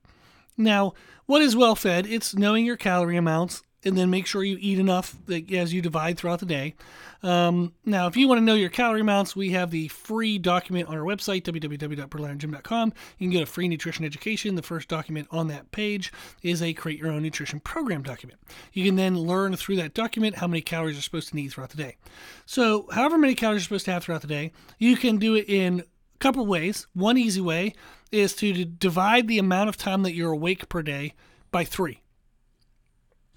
Now, 0.56 0.94
what 1.26 1.42
is 1.42 1.56
well 1.56 1.74
fed? 1.74 2.06
It's 2.06 2.34
knowing 2.34 2.66
your 2.66 2.76
calorie 2.76 3.16
amounts 3.16 3.62
and 3.84 3.96
then 3.96 4.10
make 4.10 4.26
sure 4.26 4.42
you 4.42 4.56
eat 4.60 4.78
enough 4.78 5.16
as 5.52 5.72
you 5.72 5.82
divide 5.82 6.18
throughout 6.18 6.40
the 6.40 6.46
day. 6.46 6.74
Um, 7.22 7.72
now, 7.86 8.06
if 8.06 8.16
you 8.16 8.28
want 8.28 8.38
to 8.38 8.44
know 8.44 8.54
your 8.54 8.68
calorie 8.68 9.00
amounts, 9.00 9.34
we 9.34 9.50
have 9.50 9.70
the 9.70 9.88
free 9.88 10.38
document 10.38 10.88
on 10.88 10.96
our 10.96 11.04
website, 11.04 11.42
www.brutalirongym.com. 11.42 12.92
You 13.18 13.26
can 13.26 13.32
get 13.32 13.42
a 13.42 13.46
free 13.46 13.66
nutrition 13.66 14.04
education. 14.04 14.56
The 14.56 14.62
first 14.62 14.88
document 14.88 15.28
on 15.30 15.48
that 15.48 15.70
page 15.70 16.12
is 16.42 16.62
a 16.62 16.74
create 16.74 16.98
your 16.98 17.10
own 17.10 17.22
nutrition 17.22 17.60
program 17.60 18.02
document. 18.02 18.40
You 18.74 18.84
can 18.84 18.96
then 18.96 19.18
learn 19.18 19.56
through 19.56 19.76
that 19.76 19.94
document 19.94 20.36
how 20.36 20.46
many 20.46 20.60
calories 20.60 20.96
you're 20.96 21.02
supposed 21.02 21.30
to 21.30 21.36
need 21.36 21.48
throughout 21.48 21.70
the 21.70 21.78
day. 21.78 21.96
So, 22.44 22.88
however 22.92 23.16
many 23.16 23.34
calories 23.34 23.62
you're 23.62 23.68
supposed 23.68 23.86
to 23.86 23.92
have 23.92 24.04
throughout 24.04 24.20
the 24.20 24.26
day, 24.26 24.52
you 24.78 24.96
can 24.96 25.16
do 25.16 25.34
it 25.34 25.48
in 25.48 25.80
a 25.80 26.18
couple 26.18 26.44
ways. 26.46 26.86
One 26.92 27.16
easy 27.16 27.40
way 27.40 27.74
is 28.12 28.34
to 28.36 28.66
divide 28.66 29.28
the 29.28 29.38
amount 29.38 29.70
of 29.70 29.78
time 29.78 30.02
that 30.02 30.14
you're 30.14 30.32
awake 30.32 30.68
per 30.68 30.82
day 30.82 31.14
by 31.50 31.64
three. 31.64 32.00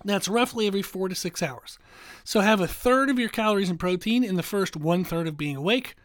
That's 0.05 0.27
roughly 0.27 0.67
every 0.67 0.81
four 0.81 1.09
to 1.09 1.15
six 1.15 1.41
hours. 1.41 1.79
So 2.23 2.41
have 2.41 2.61
a 2.61 2.67
third 2.67 3.09
of 3.09 3.19
your 3.19 3.29
calories 3.29 3.69
and 3.69 3.79
protein 3.79 4.23
in 4.23 4.35
the 4.35 4.43
first 4.43 4.75
one 4.75 5.03
third 5.03 5.27
of 5.27 5.37
being 5.37 5.55
awake. 5.55 5.95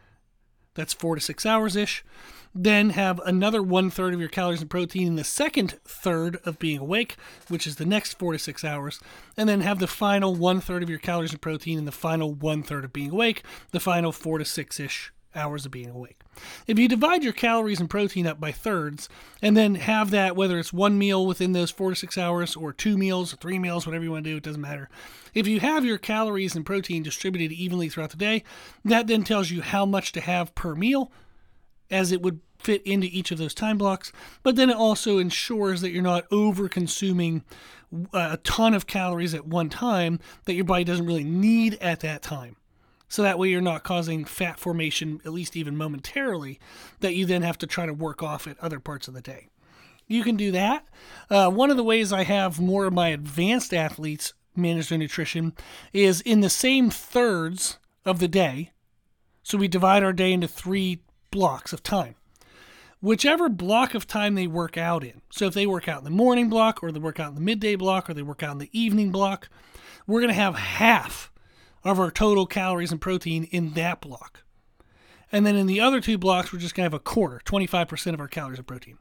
That's 0.75 0.93
four 0.93 1.15
to 1.15 1.21
six 1.21 1.45
hours 1.45 1.75
ish. 1.75 2.03
Then 2.55 2.91
have 2.91 3.19
another 3.25 3.63
one 3.63 3.89
third 3.89 4.13
of 4.13 4.19
your 4.19 4.29
calories 4.29 4.61
and 4.61 4.69
protein 4.69 5.07
in 5.07 5.15
the 5.15 5.23
second 5.23 5.79
third 5.85 6.37
of 6.45 6.59
being 6.59 6.79
awake, 6.79 7.15
which 7.47 7.65
is 7.65 7.77
the 7.77 7.85
next 7.85 8.19
four 8.19 8.33
to 8.33 8.39
six 8.39 8.63
hours. 8.63 8.99
And 9.37 9.49
then 9.49 9.61
have 9.61 9.79
the 9.79 9.87
final 9.87 10.35
one 10.35 10.61
third 10.61 10.83
of 10.83 10.89
your 10.89 10.99
calories 10.99 11.31
and 11.31 11.41
protein 11.41 11.79
in 11.79 11.85
the 11.85 11.91
final 11.91 12.33
one 12.33 12.61
third 12.61 12.85
of 12.85 12.93
being 12.93 13.11
awake, 13.11 13.43
the 13.71 13.79
final 13.79 14.11
four 14.11 14.37
to 14.37 14.45
six 14.45 14.79
ish 14.79 15.11
hours 15.35 15.65
of 15.65 15.71
being 15.71 15.89
awake. 15.89 16.21
If 16.67 16.79
you 16.79 16.87
divide 16.87 17.23
your 17.23 17.33
calories 17.33 17.79
and 17.79 17.89
protein 17.89 18.27
up 18.27 18.39
by 18.39 18.51
thirds, 18.51 19.09
and 19.41 19.55
then 19.55 19.75
have 19.75 20.11
that, 20.11 20.35
whether 20.35 20.59
it's 20.59 20.73
one 20.73 20.97
meal 20.97 21.25
within 21.25 21.51
those 21.51 21.71
four 21.71 21.89
to 21.89 21.95
six 21.95 22.17
hours, 22.17 22.55
or 22.55 22.73
two 22.73 22.97
meals, 22.97 23.33
or 23.33 23.37
three 23.37 23.59
meals, 23.59 23.85
whatever 23.85 24.03
you 24.03 24.11
want 24.11 24.23
to 24.25 24.31
do, 24.31 24.37
it 24.37 24.43
doesn't 24.43 24.61
matter. 24.61 24.89
If 25.33 25.47
you 25.47 25.59
have 25.59 25.85
your 25.85 25.97
calories 25.97 26.55
and 26.55 26.65
protein 26.65 27.03
distributed 27.03 27.51
evenly 27.51 27.89
throughout 27.89 28.11
the 28.11 28.17
day, 28.17 28.43
that 28.85 29.07
then 29.07 29.23
tells 29.23 29.51
you 29.51 29.61
how 29.61 29.85
much 29.85 30.11
to 30.13 30.21
have 30.21 30.55
per 30.55 30.75
meal, 30.75 31.11
as 31.89 32.11
it 32.11 32.21
would 32.21 32.39
fit 32.57 32.81
into 32.85 33.07
each 33.07 33.29
of 33.31 33.37
those 33.37 33.53
time 33.53 33.77
blocks. 33.77 34.11
But 34.41 34.55
then 34.55 34.69
it 34.69 34.77
also 34.77 35.17
ensures 35.17 35.81
that 35.81 35.91
you're 35.91 36.01
not 36.01 36.25
over 36.31 36.69
consuming 36.69 37.43
uh, 38.13 38.29
a 38.31 38.37
ton 38.37 38.73
of 38.73 38.87
calories 38.87 39.33
at 39.33 39.45
one 39.45 39.69
time 39.69 40.19
that 40.45 40.53
your 40.53 40.65
body 40.65 40.83
doesn't 40.83 41.05
really 41.05 41.25
need 41.25 41.77
at 41.81 41.99
that 41.99 42.21
time. 42.21 42.55
So 43.13 43.21
that 43.21 43.37
way 43.37 43.49
you're 43.49 43.61
not 43.61 43.83
causing 43.83 44.25
fat 44.25 44.57
formation, 44.57 45.21
at 45.23 45.33
least 45.33 45.55
even 45.55 45.77
momentarily, 45.77 46.59
that 46.99 47.13
you 47.13 47.27
then 47.27 47.43
have 47.43 47.59
to 47.59 47.67
try 47.67 47.85
to 47.85 47.93
work 47.93 48.23
off 48.23 48.47
at 48.47 48.59
other 48.59 48.79
parts 48.79 49.07
of 49.07 49.13
the 49.13 49.21
day. 49.21 49.49
You 50.07 50.23
can 50.23 50.35
do 50.35 50.51
that. 50.53 50.87
Uh, 51.29 51.51
one 51.51 51.69
of 51.69 51.77
the 51.77 51.83
ways 51.83 52.11
I 52.11 52.23
have 52.23 52.59
more 52.59 52.85
of 52.85 52.93
my 52.93 53.09
advanced 53.09 53.71
athletes 53.71 54.33
manage 54.55 54.89
their 54.89 54.97
nutrition 54.97 55.53
is 55.93 56.21
in 56.21 56.39
the 56.39 56.49
same 56.49 56.89
thirds 56.89 57.77
of 58.03 58.17
the 58.17 58.27
day. 58.27 58.71
So 59.43 59.59
we 59.59 59.67
divide 59.67 60.01
our 60.01 60.11
day 60.11 60.33
into 60.33 60.47
three 60.47 61.03
blocks 61.29 61.71
of 61.71 61.83
time. 61.83 62.15
Whichever 62.99 63.47
block 63.47 63.93
of 63.93 64.07
time 64.07 64.33
they 64.33 64.47
work 64.47 64.75
out 64.75 65.03
in. 65.03 65.21
So 65.29 65.45
if 65.45 65.53
they 65.53 65.67
work 65.67 65.87
out 65.87 65.99
in 65.99 66.05
the 66.05 66.09
morning 66.09 66.49
block, 66.49 66.81
or 66.81 66.91
they 66.91 66.99
work 66.99 67.19
out 67.19 67.29
in 67.29 67.35
the 67.35 67.41
midday 67.41 67.75
block, 67.75 68.09
or 68.09 68.15
they 68.15 68.23
work 68.23 68.41
out 68.41 68.53
in 68.53 68.57
the 68.57 68.71
evening 68.71 69.11
block, 69.11 69.49
we're 70.07 70.21
going 70.21 70.29
to 70.29 70.33
have 70.33 70.55
half 70.55 71.29
of 71.83 71.99
our 71.99 72.11
total 72.11 72.45
calories 72.45 72.91
and 72.91 73.01
protein 73.01 73.45
in 73.45 73.73
that 73.73 74.01
block. 74.01 74.43
And 75.31 75.45
then 75.45 75.55
in 75.55 75.67
the 75.67 75.79
other 75.79 75.99
two 75.99 76.17
blocks, 76.17 76.53
we're 76.53 76.59
just 76.59 76.75
going 76.75 76.83
to 76.83 76.93
have 76.93 76.93
a 76.93 77.03
quarter, 77.03 77.41
25% 77.43 78.13
of 78.13 78.19
our 78.19 78.27
calories 78.27 78.59
and 78.59 78.67
protein. 78.67 78.99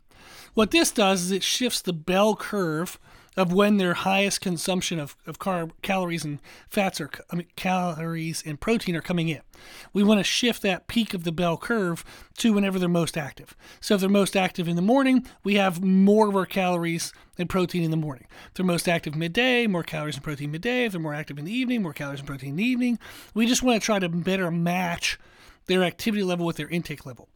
What 0.55 0.71
this 0.71 0.91
does 0.91 1.23
is 1.23 1.31
it 1.31 1.43
shifts 1.43 1.81
the 1.81 1.93
bell 1.93 2.37
curve 2.37 2.99
of 3.37 3.53
when 3.53 3.79
their 3.79 3.95
highest 3.95 4.41
consumption 4.41 4.99
of, 4.99 5.17
of 5.27 5.39
carb, 5.39 5.71
calories 5.81 6.25
and 6.25 6.39
fats 6.69 7.01
are 7.01 7.11
I 7.31 7.37
mean, 7.37 7.47
calories 7.57 8.43
and 8.45 8.61
protein 8.61 8.95
are 8.97 9.01
coming 9.01 9.29
in. 9.29 9.41
We 9.93 10.03
want 10.03 10.21
to 10.21 10.25
shift 10.25 10.62
that 10.62 10.87
peak 10.87 11.15
of 11.15 11.25
the 11.25 11.33
bell 11.33 11.57
curve 11.57 12.05
to 12.39 12.53
whenever 12.53 12.79
they're 12.79 12.89
most 12.89 13.17
active. 13.17 13.57
So 13.81 13.95
if 13.95 14.01
they're 14.01 14.11
most 14.11 14.37
active 14.37 14.69
in 14.69 14.77
the 14.77 14.83
morning, 14.83 15.27
we 15.45 15.55
have 15.55 15.83
more 15.83 16.29
of 16.29 16.37
our 16.37 16.47
calories 16.47 17.12
and 17.39 17.49
protein 17.49 17.83
in 17.83 17.91
the 17.91 17.97
morning. 17.97 18.27
If 18.49 18.55
they're 18.55 18.67
most 18.67 18.89
active 18.89 19.15
midday, 19.15 19.67
more 19.67 19.83
calories 19.83 20.17
and 20.17 20.25
protein 20.25 20.51
midday. 20.51 20.85
If 20.85 20.93
they're 20.93 21.01
more 21.01 21.15
active 21.15 21.39
in 21.39 21.45
the 21.47 21.53
evening, 21.53 21.83
more 21.83 21.95
calories 21.95 22.21
and 22.21 22.29
protein 22.29 22.51
in 22.51 22.57
the 22.57 22.65
evening. 22.65 22.99
We 23.35 23.47
just 23.47 23.62
want 23.62 23.81
to 23.81 23.85
try 23.85 23.99
to 23.99 24.09
better 24.09 24.51
match 24.51 25.19
their 25.67 25.85
activity 25.85 26.23
level 26.23 26.45
with 26.45 26.57
their 26.57 26.69
intake 26.69 27.07
level. 27.07 27.29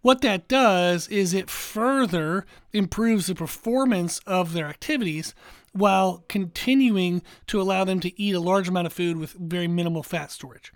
What 0.00 0.20
that 0.22 0.48
does 0.48 1.08
is 1.08 1.34
it 1.34 1.50
further 1.50 2.46
improves 2.72 3.26
the 3.26 3.34
performance 3.34 4.20
of 4.26 4.52
their 4.52 4.66
activities 4.66 5.34
while 5.72 6.24
continuing 6.28 7.22
to 7.46 7.60
allow 7.60 7.84
them 7.84 8.00
to 8.00 8.20
eat 8.20 8.34
a 8.34 8.40
large 8.40 8.68
amount 8.68 8.86
of 8.86 8.92
food 8.92 9.16
with 9.16 9.32
very 9.32 9.68
minimal 9.68 10.02
fat 10.02 10.30
storage. 10.30 10.72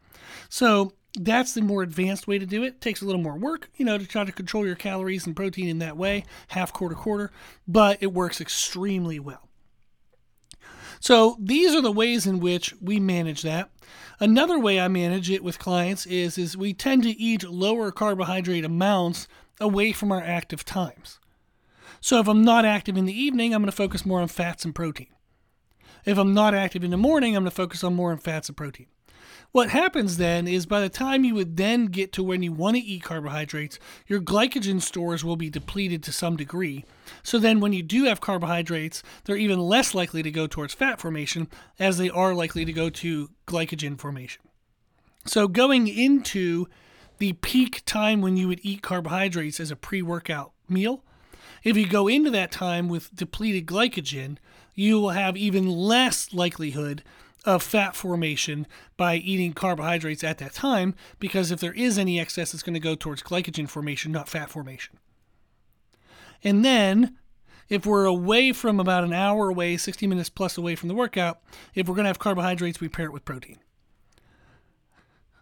So 0.48 0.92
that's 1.18 1.54
the 1.54 1.62
more 1.62 1.82
advanced 1.82 2.26
way 2.26 2.38
to 2.38 2.46
do 2.46 2.62
it. 2.62 2.66
it. 2.66 2.80
Takes 2.80 3.02
a 3.02 3.06
little 3.06 3.20
more 3.20 3.36
work, 3.36 3.70
you 3.76 3.84
know, 3.84 3.98
to 3.98 4.06
try 4.06 4.24
to 4.24 4.32
control 4.32 4.66
your 4.66 4.76
calories 4.76 5.26
and 5.26 5.36
protein 5.36 5.68
in 5.68 5.78
that 5.78 5.96
way, 5.96 6.24
half 6.48 6.72
quarter 6.72 6.94
quarter, 6.94 7.30
but 7.66 7.98
it 8.00 8.12
works 8.12 8.40
extremely 8.40 9.18
well. 9.18 9.45
So 11.00 11.36
these 11.40 11.74
are 11.74 11.82
the 11.82 11.92
ways 11.92 12.26
in 12.26 12.40
which 12.40 12.74
we 12.80 13.00
manage 13.00 13.42
that. 13.42 13.70
Another 14.18 14.58
way 14.58 14.80
I 14.80 14.88
manage 14.88 15.30
it 15.30 15.44
with 15.44 15.58
clients 15.58 16.06
is 16.06 16.38
is 16.38 16.56
we 16.56 16.72
tend 16.72 17.02
to 17.02 17.10
eat 17.10 17.44
lower 17.44 17.90
carbohydrate 17.90 18.64
amounts 18.64 19.28
away 19.60 19.92
from 19.92 20.10
our 20.10 20.22
active 20.22 20.64
times. 20.64 21.18
So 22.00 22.18
if 22.18 22.28
I'm 22.28 22.42
not 22.42 22.64
active 22.64 22.96
in 22.96 23.04
the 23.04 23.18
evening, 23.18 23.54
I'm 23.54 23.62
going 23.62 23.70
to 23.70 23.76
focus 23.76 24.06
more 24.06 24.20
on 24.20 24.28
fats 24.28 24.64
and 24.64 24.74
protein. 24.74 25.08
If 26.04 26.18
I'm 26.18 26.34
not 26.34 26.54
active 26.54 26.84
in 26.84 26.90
the 26.90 26.96
morning, 26.96 27.36
I'm 27.36 27.42
going 27.42 27.50
to 27.50 27.54
focus 27.56 27.82
on 27.82 27.94
more 27.94 28.12
on 28.12 28.18
fats 28.18 28.48
and 28.48 28.56
protein. 28.56 28.86
What 29.52 29.70
happens 29.70 30.16
then 30.16 30.46
is 30.46 30.66
by 30.66 30.80
the 30.80 30.88
time 30.88 31.24
you 31.24 31.34
would 31.34 31.56
then 31.56 31.86
get 31.86 32.12
to 32.12 32.22
when 32.22 32.42
you 32.42 32.52
want 32.52 32.76
to 32.76 32.82
eat 32.82 33.02
carbohydrates, 33.02 33.78
your 34.06 34.20
glycogen 34.20 34.82
stores 34.82 35.24
will 35.24 35.36
be 35.36 35.48
depleted 35.48 36.02
to 36.04 36.12
some 36.12 36.36
degree. 36.36 36.84
So 37.22 37.38
then 37.38 37.60
when 37.60 37.72
you 37.72 37.82
do 37.82 38.04
have 38.04 38.20
carbohydrates, 38.20 39.02
they're 39.24 39.36
even 39.36 39.58
less 39.58 39.94
likely 39.94 40.22
to 40.22 40.30
go 40.30 40.46
towards 40.46 40.74
fat 40.74 41.00
formation 41.00 41.48
as 41.78 41.98
they 41.98 42.10
are 42.10 42.34
likely 42.34 42.64
to 42.64 42.72
go 42.72 42.90
to 42.90 43.30
glycogen 43.46 43.98
formation. 43.98 44.42
So 45.24 45.48
going 45.48 45.88
into 45.88 46.66
the 47.18 47.32
peak 47.34 47.82
time 47.86 48.20
when 48.20 48.36
you 48.36 48.48
would 48.48 48.60
eat 48.62 48.82
carbohydrates 48.82 49.58
as 49.58 49.70
a 49.70 49.76
pre 49.76 50.02
workout 50.02 50.52
meal, 50.68 51.02
if 51.64 51.76
you 51.76 51.86
go 51.88 52.06
into 52.06 52.30
that 52.30 52.52
time 52.52 52.88
with 52.88 53.14
depleted 53.14 53.66
glycogen, 53.66 54.38
you 54.74 55.00
will 55.00 55.10
have 55.10 55.36
even 55.36 55.68
less 55.68 56.32
likelihood 56.32 57.02
of 57.46 57.62
fat 57.62 57.94
formation 57.94 58.66
by 58.96 59.16
eating 59.16 59.52
carbohydrates 59.52 60.24
at 60.24 60.38
that 60.38 60.52
time 60.52 60.94
because 61.18 61.50
if 61.50 61.60
there 61.60 61.72
is 61.72 61.96
any 61.96 62.20
excess, 62.20 62.52
it's 62.52 62.62
going 62.62 62.74
to 62.74 62.80
go 62.80 62.94
towards 62.94 63.22
glycogen 63.22 63.68
formation, 63.68 64.12
not 64.12 64.28
fat 64.28 64.50
formation. 64.50 64.98
And 66.42 66.64
then 66.64 67.16
if 67.68 67.86
we're 67.86 68.04
away 68.04 68.52
from 68.52 68.78
about 68.78 69.04
an 69.04 69.12
hour 69.12 69.48
away, 69.48 69.76
60 69.76 70.06
minutes 70.06 70.28
plus 70.28 70.58
away 70.58 70.74
from 70.74 70.88
the 70.88 70.94
workout, 70.94 71.40
if 71.74 71.88
we're 71.88 71.94
going 71.94 72.04
to 72.04 72.10
have 72.10 72.18
carbohydrates, 72.18 72.80
we 72.80 72.88
pair 72.88 73.06
it 73.06 73.12
with 73.12 73.24
protein. 73.24 73.58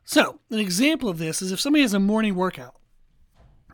So, 0.04 0.40
an 0.50 0.58
example 0.58 1.08
of 1.08 1.18
this 1.18 1.40
is 1.40 1.50
if 1.50 1.60
somebody 1.60 1.82
has 1.82 1.94
a 1.94 2.00
morning 2.00 2.34
workout, 2.34 2.76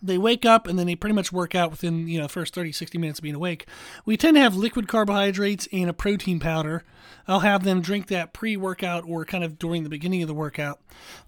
they 0.03 0.19
wake 0.19 0.45
up 0.45 0.67
and 0.67 0.79
then 0.79 0.87
they 0.87 0.95
pretty 0.95 1.15
much 1.15 1.33
work 1.33 1.55
out 1.55 1.71
within 1.71 2.09
you 2.09 2.21
know 2.21 2.29
first 2.29 2.55
30 2.55 2.73
60 2.73 2.99
minutes 2.99 3.19
of 3.19 3.23
being 3.23 3.35
awake. 3.35 3.67
We 4.05 4.17
tend 4.17 4.37
to 4.37 4.41
have 4.41 4.55
liquid 4.55 4.89
carbohydrates 4.89 5.69
and 5.73 5.91
a 5.91 5.93
protein 5.93 6.41
powder. 6.41 6.85
I'll 7.29 7.41
have 7.41 7.65
them 7.65 7.81
drink 7.81 8.09
that 8.09 8.33
pre-workout 8.33 9.05
or 9.07 9.25
kind 9.25 9.45
of 9.45 9.59
during 9.59 9.85
the 9.85 9.91
beginning 9.91 10.23
of 10.23 10.29
the 10.29 10.35
workout. 10.35 10.81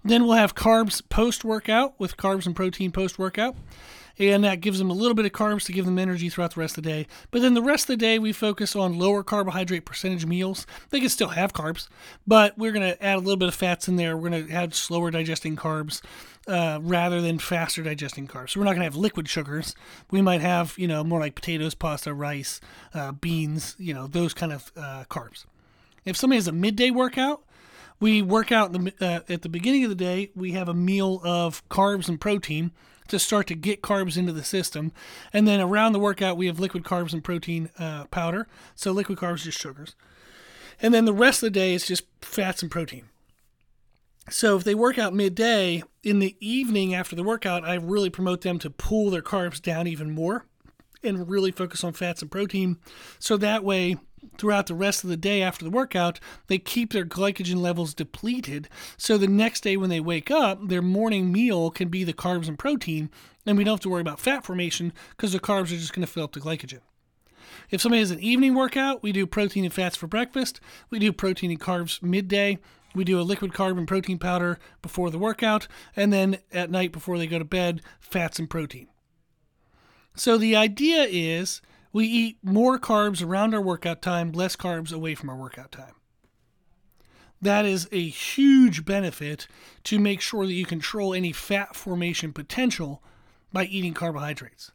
Then 0.03 0.23
we'll 0.25 0.33
have 0.33 0.55
carbs 0.55 1.01
post-workout 1.07 1.99
with 1.99 2.17
carbs 2.17 2.45
and 2.45 2.55
protein 2.55 2.91
post-workout 2.91 3.55
and 4.19 4.43
that 4.43 4.61
gives 4.61 4.79
them 4.79 4.89
a 4.89 4.93
little 4.93 5.15
bit 5.15 5.25
of 5.25 5.31
carbs 5.31 5.65
to 5.65 5.71
give 5.71 5.85
them 5.85 5.97
energy 5.97 6.29
throughout 6.29 6.53
the 6.53 6.59
rest 6.59 6.77
of 6.77 6.83
the 6.83 6.89
day. 6.89 7.07
But 7.31 7.41
then 7.41 7.53
the 7.53 7.61
rest 7.61 7.85
of 7.85 7.87
the 7.87 7.97
day, 7.97 8.19
we 8.19 8.31
focus 8.31 8.75
on 8.75 8.99
lower 8.99 9.23
carbohydrate 9.23 9.85
percentage 9.85 10.25
meals. 10.25 10.67
They 10.89 10.99
can 10.99 11.09
still 11.09 11.29
have 11.29 11.53
carbs, 11.53 11.87
but 12.27 12.57
we're 12.57 12.71
going 12.71 12.89
to 12.89 13.03
add 13.03 13.17
a 13.17 13.21
little 13.21 13.37
bit 13.37 13.47
of 13.47 13.55
fats 13.55 13.87
in 13.87 13.95
there. 13.95 14.15
We're 14.15 14.29
going 14.29 14.47
to 14.47 14.53
have 14.53 14.75
slower 14.75 15.11
digesting 15.11 15.55
carbs 15.55 16.01
uh, 16.47 16.79
rather 16.81 17.21
than 17.21 17.39
faster 17.39 17.83
digesting 17.83 18.27
carbs. 18.27 18.51
So 18.51 18.59
we're 18.59 18.65
not 18.65 18.71
going 18.71 18.81
to 18.81 18.85
have 18.85 18.95
liquid 18.95 19.27
sugars. 19.27 19.75
We 20.11 20.21
might 20.21 20.41
have, 20.41 20.75
you 20.77 20.87
know, 20.87 21.03
more 21.03 21.19
like 21.19 21.35
potatoes, 21.35 21.73
pasta, 21.73 22.13
rice, 22.13 22.59
uh, 22.93 23.13
beans, 23.13 23.75
you 23.79 23.93
know, 23.93 24.07
those 24.07 24.33
kind 24.33 24.51
of 24.51 24.71
uh, 24.75 25.05
carbs. 25.09 25.45
If 26.05 26.17
somebody 26.17 26.37
has 26.37 26.47
a 26.47 26.51
midday 26.51 26.91
workout, 26.91 27.43
we 28.03 28.21
work 28.21 28.51
out 28.51 28.73
the, 28.73 28.93
uh, 28.99 29.21
at 29.31 29.43
the 29.43 29.49
beginning 29.49 29.85
of 29.85 29.89
the 29.89 29.95
day. 29.95 30.29
We 30.35 30.51
have 30.51 30.67
a 30.67 30.73
meal 30.73 31.21
of 31.23 31.67
carbs 31.69 32.09
and 32.09 32.19
protein 32.19 32.71
to 33.07 33.17
start 33.17 33.47
to 33.47 33.55
get 33.55 33.81
carbs 33.81 34.17
into 34.17 34.33
the 34.33 34.43
system. 34.43 34.91
And 35.31 35.47
then 35.47 35.61
around 35.61 35.93
the 35.93 35.99
workout, 35.99 36.35
we 36.35 36.47
have 36.47 36.59
liquid 36.59 36.83
carbs 36.83 37.13
and 37.13 37.23
protein 37.23 37.69
uh, 37.79 38.03
powder. 38.07 38.45
So 38.75 38.91
liquid 38.91 39.19
carbs, 39.19 39.43
just 39.43 39.57
sugars. 39.57 39.95
And 40.81 40.93
then 40.93 41.05
the 41.05 41.13
rest 41.13 41.41
of 41.41 41.47
the 41.47 41.57
day 41.57 41.73
is 41.73 41.87
just 41.87 42.03
fats 42.21 42.61
and 42.61 42.69
protein. 42.69 43.05
So 44.29 44.57
if 44.57 44.65
they 44.65 44.75
work 44.75 44.99
out 44.99 45.13
midday, 45.13 45.81
in 46.03 46.19
the 46.19 46.35
evening 46.41 46.93
after 46.93 47.15
the 47.15 47.23
workout, 47.23 47.63
I 47.63 47.75
really 47.75 48.09
promote 48.09 48.41
them 48.41 48.59
to 48.59 48.69
pull 48.69 49.11
their 49.11 49.21
carbs 49.21 49.61
down 49.61 49.87
even 49.87 50.11
more 50.11 50.45
and 51.01 51.29
really 51.29 51.51
focus 51.51 51.85
on 51.85 51.93
fats 51.93 52.21
and 52.21 52.29
protein. 52.29 52.79
So 53.19 53.37
that 53.37 53.63
way 53.63 53.95
throughout 54.37 54.67
the 54.67 54.75
rest 54.75 55.03
of 55.03 55.09
the 55.09 55.17
day 55.17 55.41
after 55.41 55.63
the 55.63 55.71
workout, 55.71 56.19
they 56.47 56.57
keep 56.57 56.91
their 56.91 57.05
glycogen 57.05 57.57
levels 57.57 57.93
depleted. 57.93 58.69
So 58.97 59.17
the 59.17 59.27
next 59.27 59.61
day 59.61 59.77
when 59.77 59.89
they 59.89 59.99
wake 59.99 60.31
up, 60.31 60.67
their 60.67 60.81
morning 60.81 61.31
meal 61.31 61.71
can 61.71 61.89
be 61.89 62.03
the 62.03 62.13
carbs 62.13 62.47
and 62.47 62.57
protein, 62.57 63.09
and 63.45 63.57
we 63.57 63.63
don't 63.63 63.73
have 63.73 63.81
to 63.81 63.89
worry 63.89 64.01
about 64.01 64.19
fat 64.19 64.45
formation 64.45 64.93
because 65.11 65.33
the 65.33 65.39
carbs 65.39 65.65
are 65.65 65.77
just 65.77 65.93
going 65.93 66.05
to 66.05 66.11
fill 66.11 66.23
up 66.23 66.33
the 66.33 66.39
glycogen. 66.39 66.81
If 67.69 67.81
somebody 67.81 67.99
has 67.99 68.11
an 68.11 68.19
evening 68.19 68.55
workout, 68.55 69.03
we 69.03 69.11
do 69.11 69.25
protein 69.25 69.63
and 69.63 69.73
fats 69.73 69.95
for 69.95 70.07
breakfast. 70.07 70.59
We 70.89 70.99
do 70.99 71.11
protein 71.11 71.51
and 71.51 71.59
carbs 71.59 72.01
midday. 72.01 72.59
We 72.95 73.03
do 73.03 73.19
a 73.19 73.23
liquid 73.23 73.53
carb 73.53 73.77
and 73.77 73.87
protein 73.87 74.19
powder 74.19 74.59
before 74.81 75.09
the 75.09 75.17
workout. 75.17 75.67
And 75.95 76.13
then 76.13 76.37
at 76.51 76.69
night 76.69 76.91
before 76.91 77.17
they 77.17 77.27
go 77.27 77.39
to 77.39 77.45
bed, 77.45 77.81
fats 77.99 78.39
and 78.39 78.49
protein. 78.49 78.87
So 80.15 80.37
the 80.37 80.55
idea 80.55 81.07
is 81.09 81.61
we 81.93 82.07
eat 82.07 82.37
more 82.43 82.79
carbs 82.79 83.23
around 83.23 83.53
our 83.53 83.61
workout 83.61 84.01
time, 84.01 84.31
less 84.31 84.55
carbs 84.55 84.91
away 84.91 85.13
from 85.13 85.29
our 85.29 85.37
workout 85.37 85.71
time. 85.71 85.93
That 87.39 87.65
is 87.65 87.87
a 87.91 88.07
huge 88.07 88.83
benefit 88.83 89.47
to 89.83 89.99
make 89.99 90.19
sure 90.19 90.45
that 90.47 90.53
you 90.53 90.65
control 90.65 91.13
any 91.13 91.31
fat 91.31 91.75
formation 91.75 92.33
potential 92.33 93.03
by 93.51 93.65
eating 93.65 93.93
carbohydrates. 93.93 94.71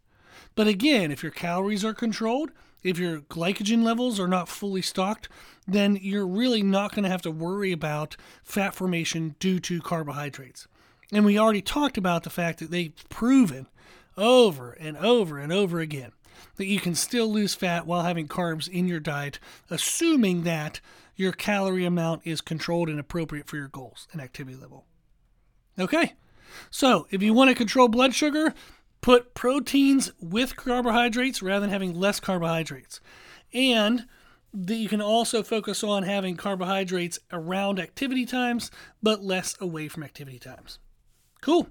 But 0.55 0.69
again, 0.69 1.11
if 1.11 1.23
your 1.23 1.33
calories 1.33 1.85
are 1.85 1.95
controlled, 1.95 2.51
if 2.83 2.99
your 2.99 3.21
glycogen 3.23 3.83
levels 3.83 4.21
are 4.21 4.29
not 4.29 4.49
fully 4.49 4.83
stocked, 4.83 5.29
then 5.67 5.99
you're 6.01 6.27
really 6.27 6.63
not 6.63 6.95
going 6.95 7.03
to 7.03 7.11
have 7.11 7.23
to 7.23 7.31
worry 7.31 7.73
about 7.73 8.17
fat 8.45 8.75
formation 8.75 9.35
due 9.41 9.59
to 9.61 9.81
carbohydrates. 9.81 10.69
And 11.11 11.25
we 11.25 11.39
already 11.39 11.63
talked 11.63 11.99
about 11.99 12.23
the 12.23 12.31
fact 12.31 12.61
that 12.61 12.71
they've 12.71 12.93
proven 13.09 13.67
over 14.17 14.73
and 14.73 14.97
over 14.99 15.39
and 15.39 15.52
over 15.52 15.81
again 15.81 16.13
that 16.57 16.67
you 16.67 16.81
can 16.81 16.95
still 16.95 17.31
lose 17.31 17.55
fat 17.55 17.87
while 17.87 18.03
having 18.03 18.29
carbs 18.29 18.69
in 18.69 18.89
your 18.89 19.01
diet, 19.01 19.39
assuming 19.71 20.43
that 20.43 20.81
your 21.17 21.33
calorie 21.33 21.85
amount 21.85 22.23
is 22.25 22.41
controlled 22.41 22.89
and 22.89 23.01
appropriate 23.01 23.49
for 23.49 23.57
your 23.57 23.69
goals 23.69 24.07
and 24.13 24.21
activity 24.21 24.57
level. 24.57 24.87
Okay, 25.79 26.15
so 26.71 27.07
if 27.11 27.23
you 27.23 27.35
want 27.35 27.49
to 27.49 27.55
control 27.55 27.89
blood 27.89 28.15
sugar, 28.15 28.55
put 29.01 29.35
proteins 29.35 30.13
with 30.21 30.57
carbohydrates 30.57 31.43
rather 31.43 31.61
than 31.61 31.71
having 31.71 31.95
less 31.95 32.21
carbohydrates. 32.21 33.01
And 33.53 34.07
that 34.53 34.77
you 34.77 34.89
can 34.89 35.03
also 35.03 35.43
focus 35.43 35.85
on 35.85 36.05
having 36.05 36.37
carbohydrates 36.37 37.19
around 37.33 37.79
activity 37.79 38.25
times, 38.25 38.71
but 39.03 39.23
less 39.23 39.55
away 39.61 39.89
from 39.89 40.03
activity 40.03 40.39
times. 40.39 40.79
Cool. 41.41 41.69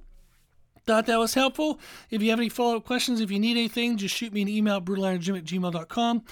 Thought 0.87 1.05
that 1.07 1.19
was 1.19 1.33
helpful. 1.33 1.81
If 2.09 2.21
you 2.21 2.29
have 2.29 2.39
any 2.39 2.47
follow 2.47 2.77
up 2.77 2.85
questions, 2.85 3.19
if 3.19 3.29
you 3.29 3.39
need 3.39 3.57
anything, 3.57 3.97
just 3.97 4.15
shoot 4.15 4.31
me 4.31 4.41
an 4.41 4.47
email 4.47 4.77
at 4.77 4.83
at 4.83 4.85
gmail.com. 4.85 6.23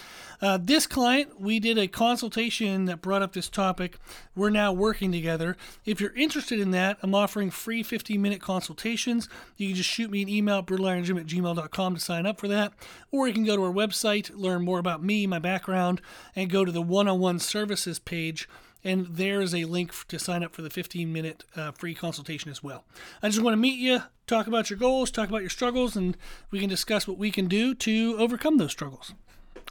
Uh, 0.42 0.58
this 0.62 0.88
client, 0.88 1.42
we 1.42 1.60
did 1.60 1.78
a 1.78 1.90
consultation 1.90 2.86
that 2.86 3.02
brought 3.02 3.22
up 3.22 3.34
this 3.34 3.50
topic. 3.50 3.98
We're 4.34 4.52
now 4.52 4.72
working 4.72 5.12
together. 5.12 5.58
If 5.84 6.00
you're 6.00 6.16
interested 6.16 6.62
in 6.62 6.72
that, 6.72 6.98
I'm 7.04 7.14
offering 7.14 7.52
free 7.52 7.84
15 7.84 8.22
minute 8.22 8.40
consultations. 8.40 9.28
You 9.58 9.68
can 9.68 9.76
just 9.76 9.90
shoot 9.90 10.10
me 10.10 10.22
an 10.22 10.30
email 10.30 10.60
at 10.60 10.68
at 10.68 10.68
gmail.com 10.68 11.96
to 11.96 12.00
sign 12.00 12.26
up 12.26 12.40
for 12.40 12.48
that. 12.48 12.72
Or 13.12 13.28
you 13.28 13.34
can 13.34 13.44
go 13.44 13.58
to 13.58 13.64
our 13.66 13.74
website, 13.74 14.32
learn 14.34 14.64
more 14.64 14.80
about 14.80 15.04
me, 15.04 15.28
my 15.28 15.40
background, 15.40 16.00
and 16.34 16.50
go 16.50 16.64
to 16.64 16.72
the 16.72 16.82
one 16.82 17.10
on 17.10 17.20
one 17.20 17.40
services 17.40 18.00
page 18.00 18.48
and 18.86 19.08
there 19.08 19.42
is 19.42 19.54
a 19.54 19.66
link 19.66 19.92
to 20.08 20.20
sign 20.20 20.44
up 20.44 20.54
for 20.54 20.62
the 20.62 20.70
15 20.70 21.12
minute 21.12 21.44
uh, 21.56 21.72
free 21.72 21.96
consultation 21.96 22.52
as 22.52 22.64
well. 22.64 22.86
I 23.22 23.28
just 23.28 23.42
want 23.42 23.54
to 23.54 23.58
meet 23.58 23.80
you, 23.80 24.04
talk 24.28 24.48
about 24.48 24.70
your 24.70 24.80
goals, 24.80 25.12
talk 25.12 25.28
about 25.28 25.42
your 25.42 25.50
struggles, 25.50 25.98
and 25.98 26.16
we 26.52 26.60
can 26.60 26.70
discuss 26.70 27.08
what 27.08 27.18
we 27.18 27.32
can 27.32 27.48
do 27.48 27.74
to 27.76 28.16
overcome 28.18 28.58
those 28.58 28.72
struggles. 28.72 29.14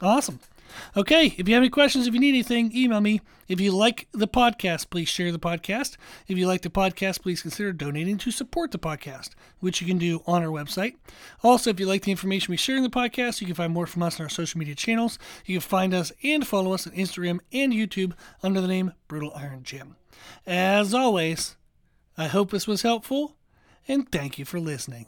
Awesome. 0.01 0.41
Okay, 0.95 1.35
if 1.37 1.47
you 1.47 1.53
have 1.55 1.61
any 1.61 1.69
questions, 1.69 2.07
if 2.07 2.13
you 2.13 2.19
need 2.19 2.29
anything, 2.29 2.71
email 2.75 3.01
me. 3.01 3.21
If 3.47 3.59
you 3.59 3.71
like 3.71 4.07
the 4.11 4.27
podcast, 4.27 4.89
please 4.89 5.07
share 5.07 5.31
the 5.31 5.39
podcast. 5.39 5.97
If 6.27 6.37
you 6.37 6.47
like 6.47 6.61
the 6.61 6.69
podcast, 6.69 7.21
please 7.21 7.41
consider 7.41 7.73
donating 7.73 8.17
to 8.19 8.31
support 8.31 8.71
the 8.71 8.79
podcast, 8.79 9.29
which 9.59 9.81
you 9.81 9.87
can 9.87 9.97
do 9.97 10.21
on 10.25 10.43
our 10.43 10.49
website. 10.49 10.95
Also, 11.43 11.69
if 11.69 11.79
you 11.79 11.85
like 11.85 12.03
the 12.03 12.11
information 12.11 12.51
we 12.51 12.57
share 12.57 12.77
in 12.77 12.83
the 12.83 12.89
podcast, 12.89 13.41
you 13.41 13.47
can 13.47 13.55
find 13.55 13.73
more 13.73 13.87
from 13.87 14.03
us 14.03 14.19
on 14.19 14.25
our 14.25 14.29
social 14.29 14.57
media 14.57 14.75
channels. 14.75 15.19
You 15.45 15.59
can 15.59 15.67
find 15.67 15.93
us 15.93 16.11
and 16.23 16.45
follow 16.47 16.73
us 16.73 16.87
on 16.87 16.93
Instagram 16.93 17.39
and 17.53 17.71
YouTube 17.73 18.13
under 18.41 18.61
the 18.61 18.67
name 18.67 18.93
Brutal 19.07 19.33
Iron 19.35 19.63
Gym. 19.63 19.95
As 20.45 20.93
always, 20.93 21.55
I 22.17 22.27
hope 22.27 22.51
this 22.51 22.67
was 22.67 22.81
helpful, 22.81 23.35
and 23.87 24.11
thank 24.11 24.39
you 24.39 24.45
for 24.45 24.59
listening. 24.59 25.07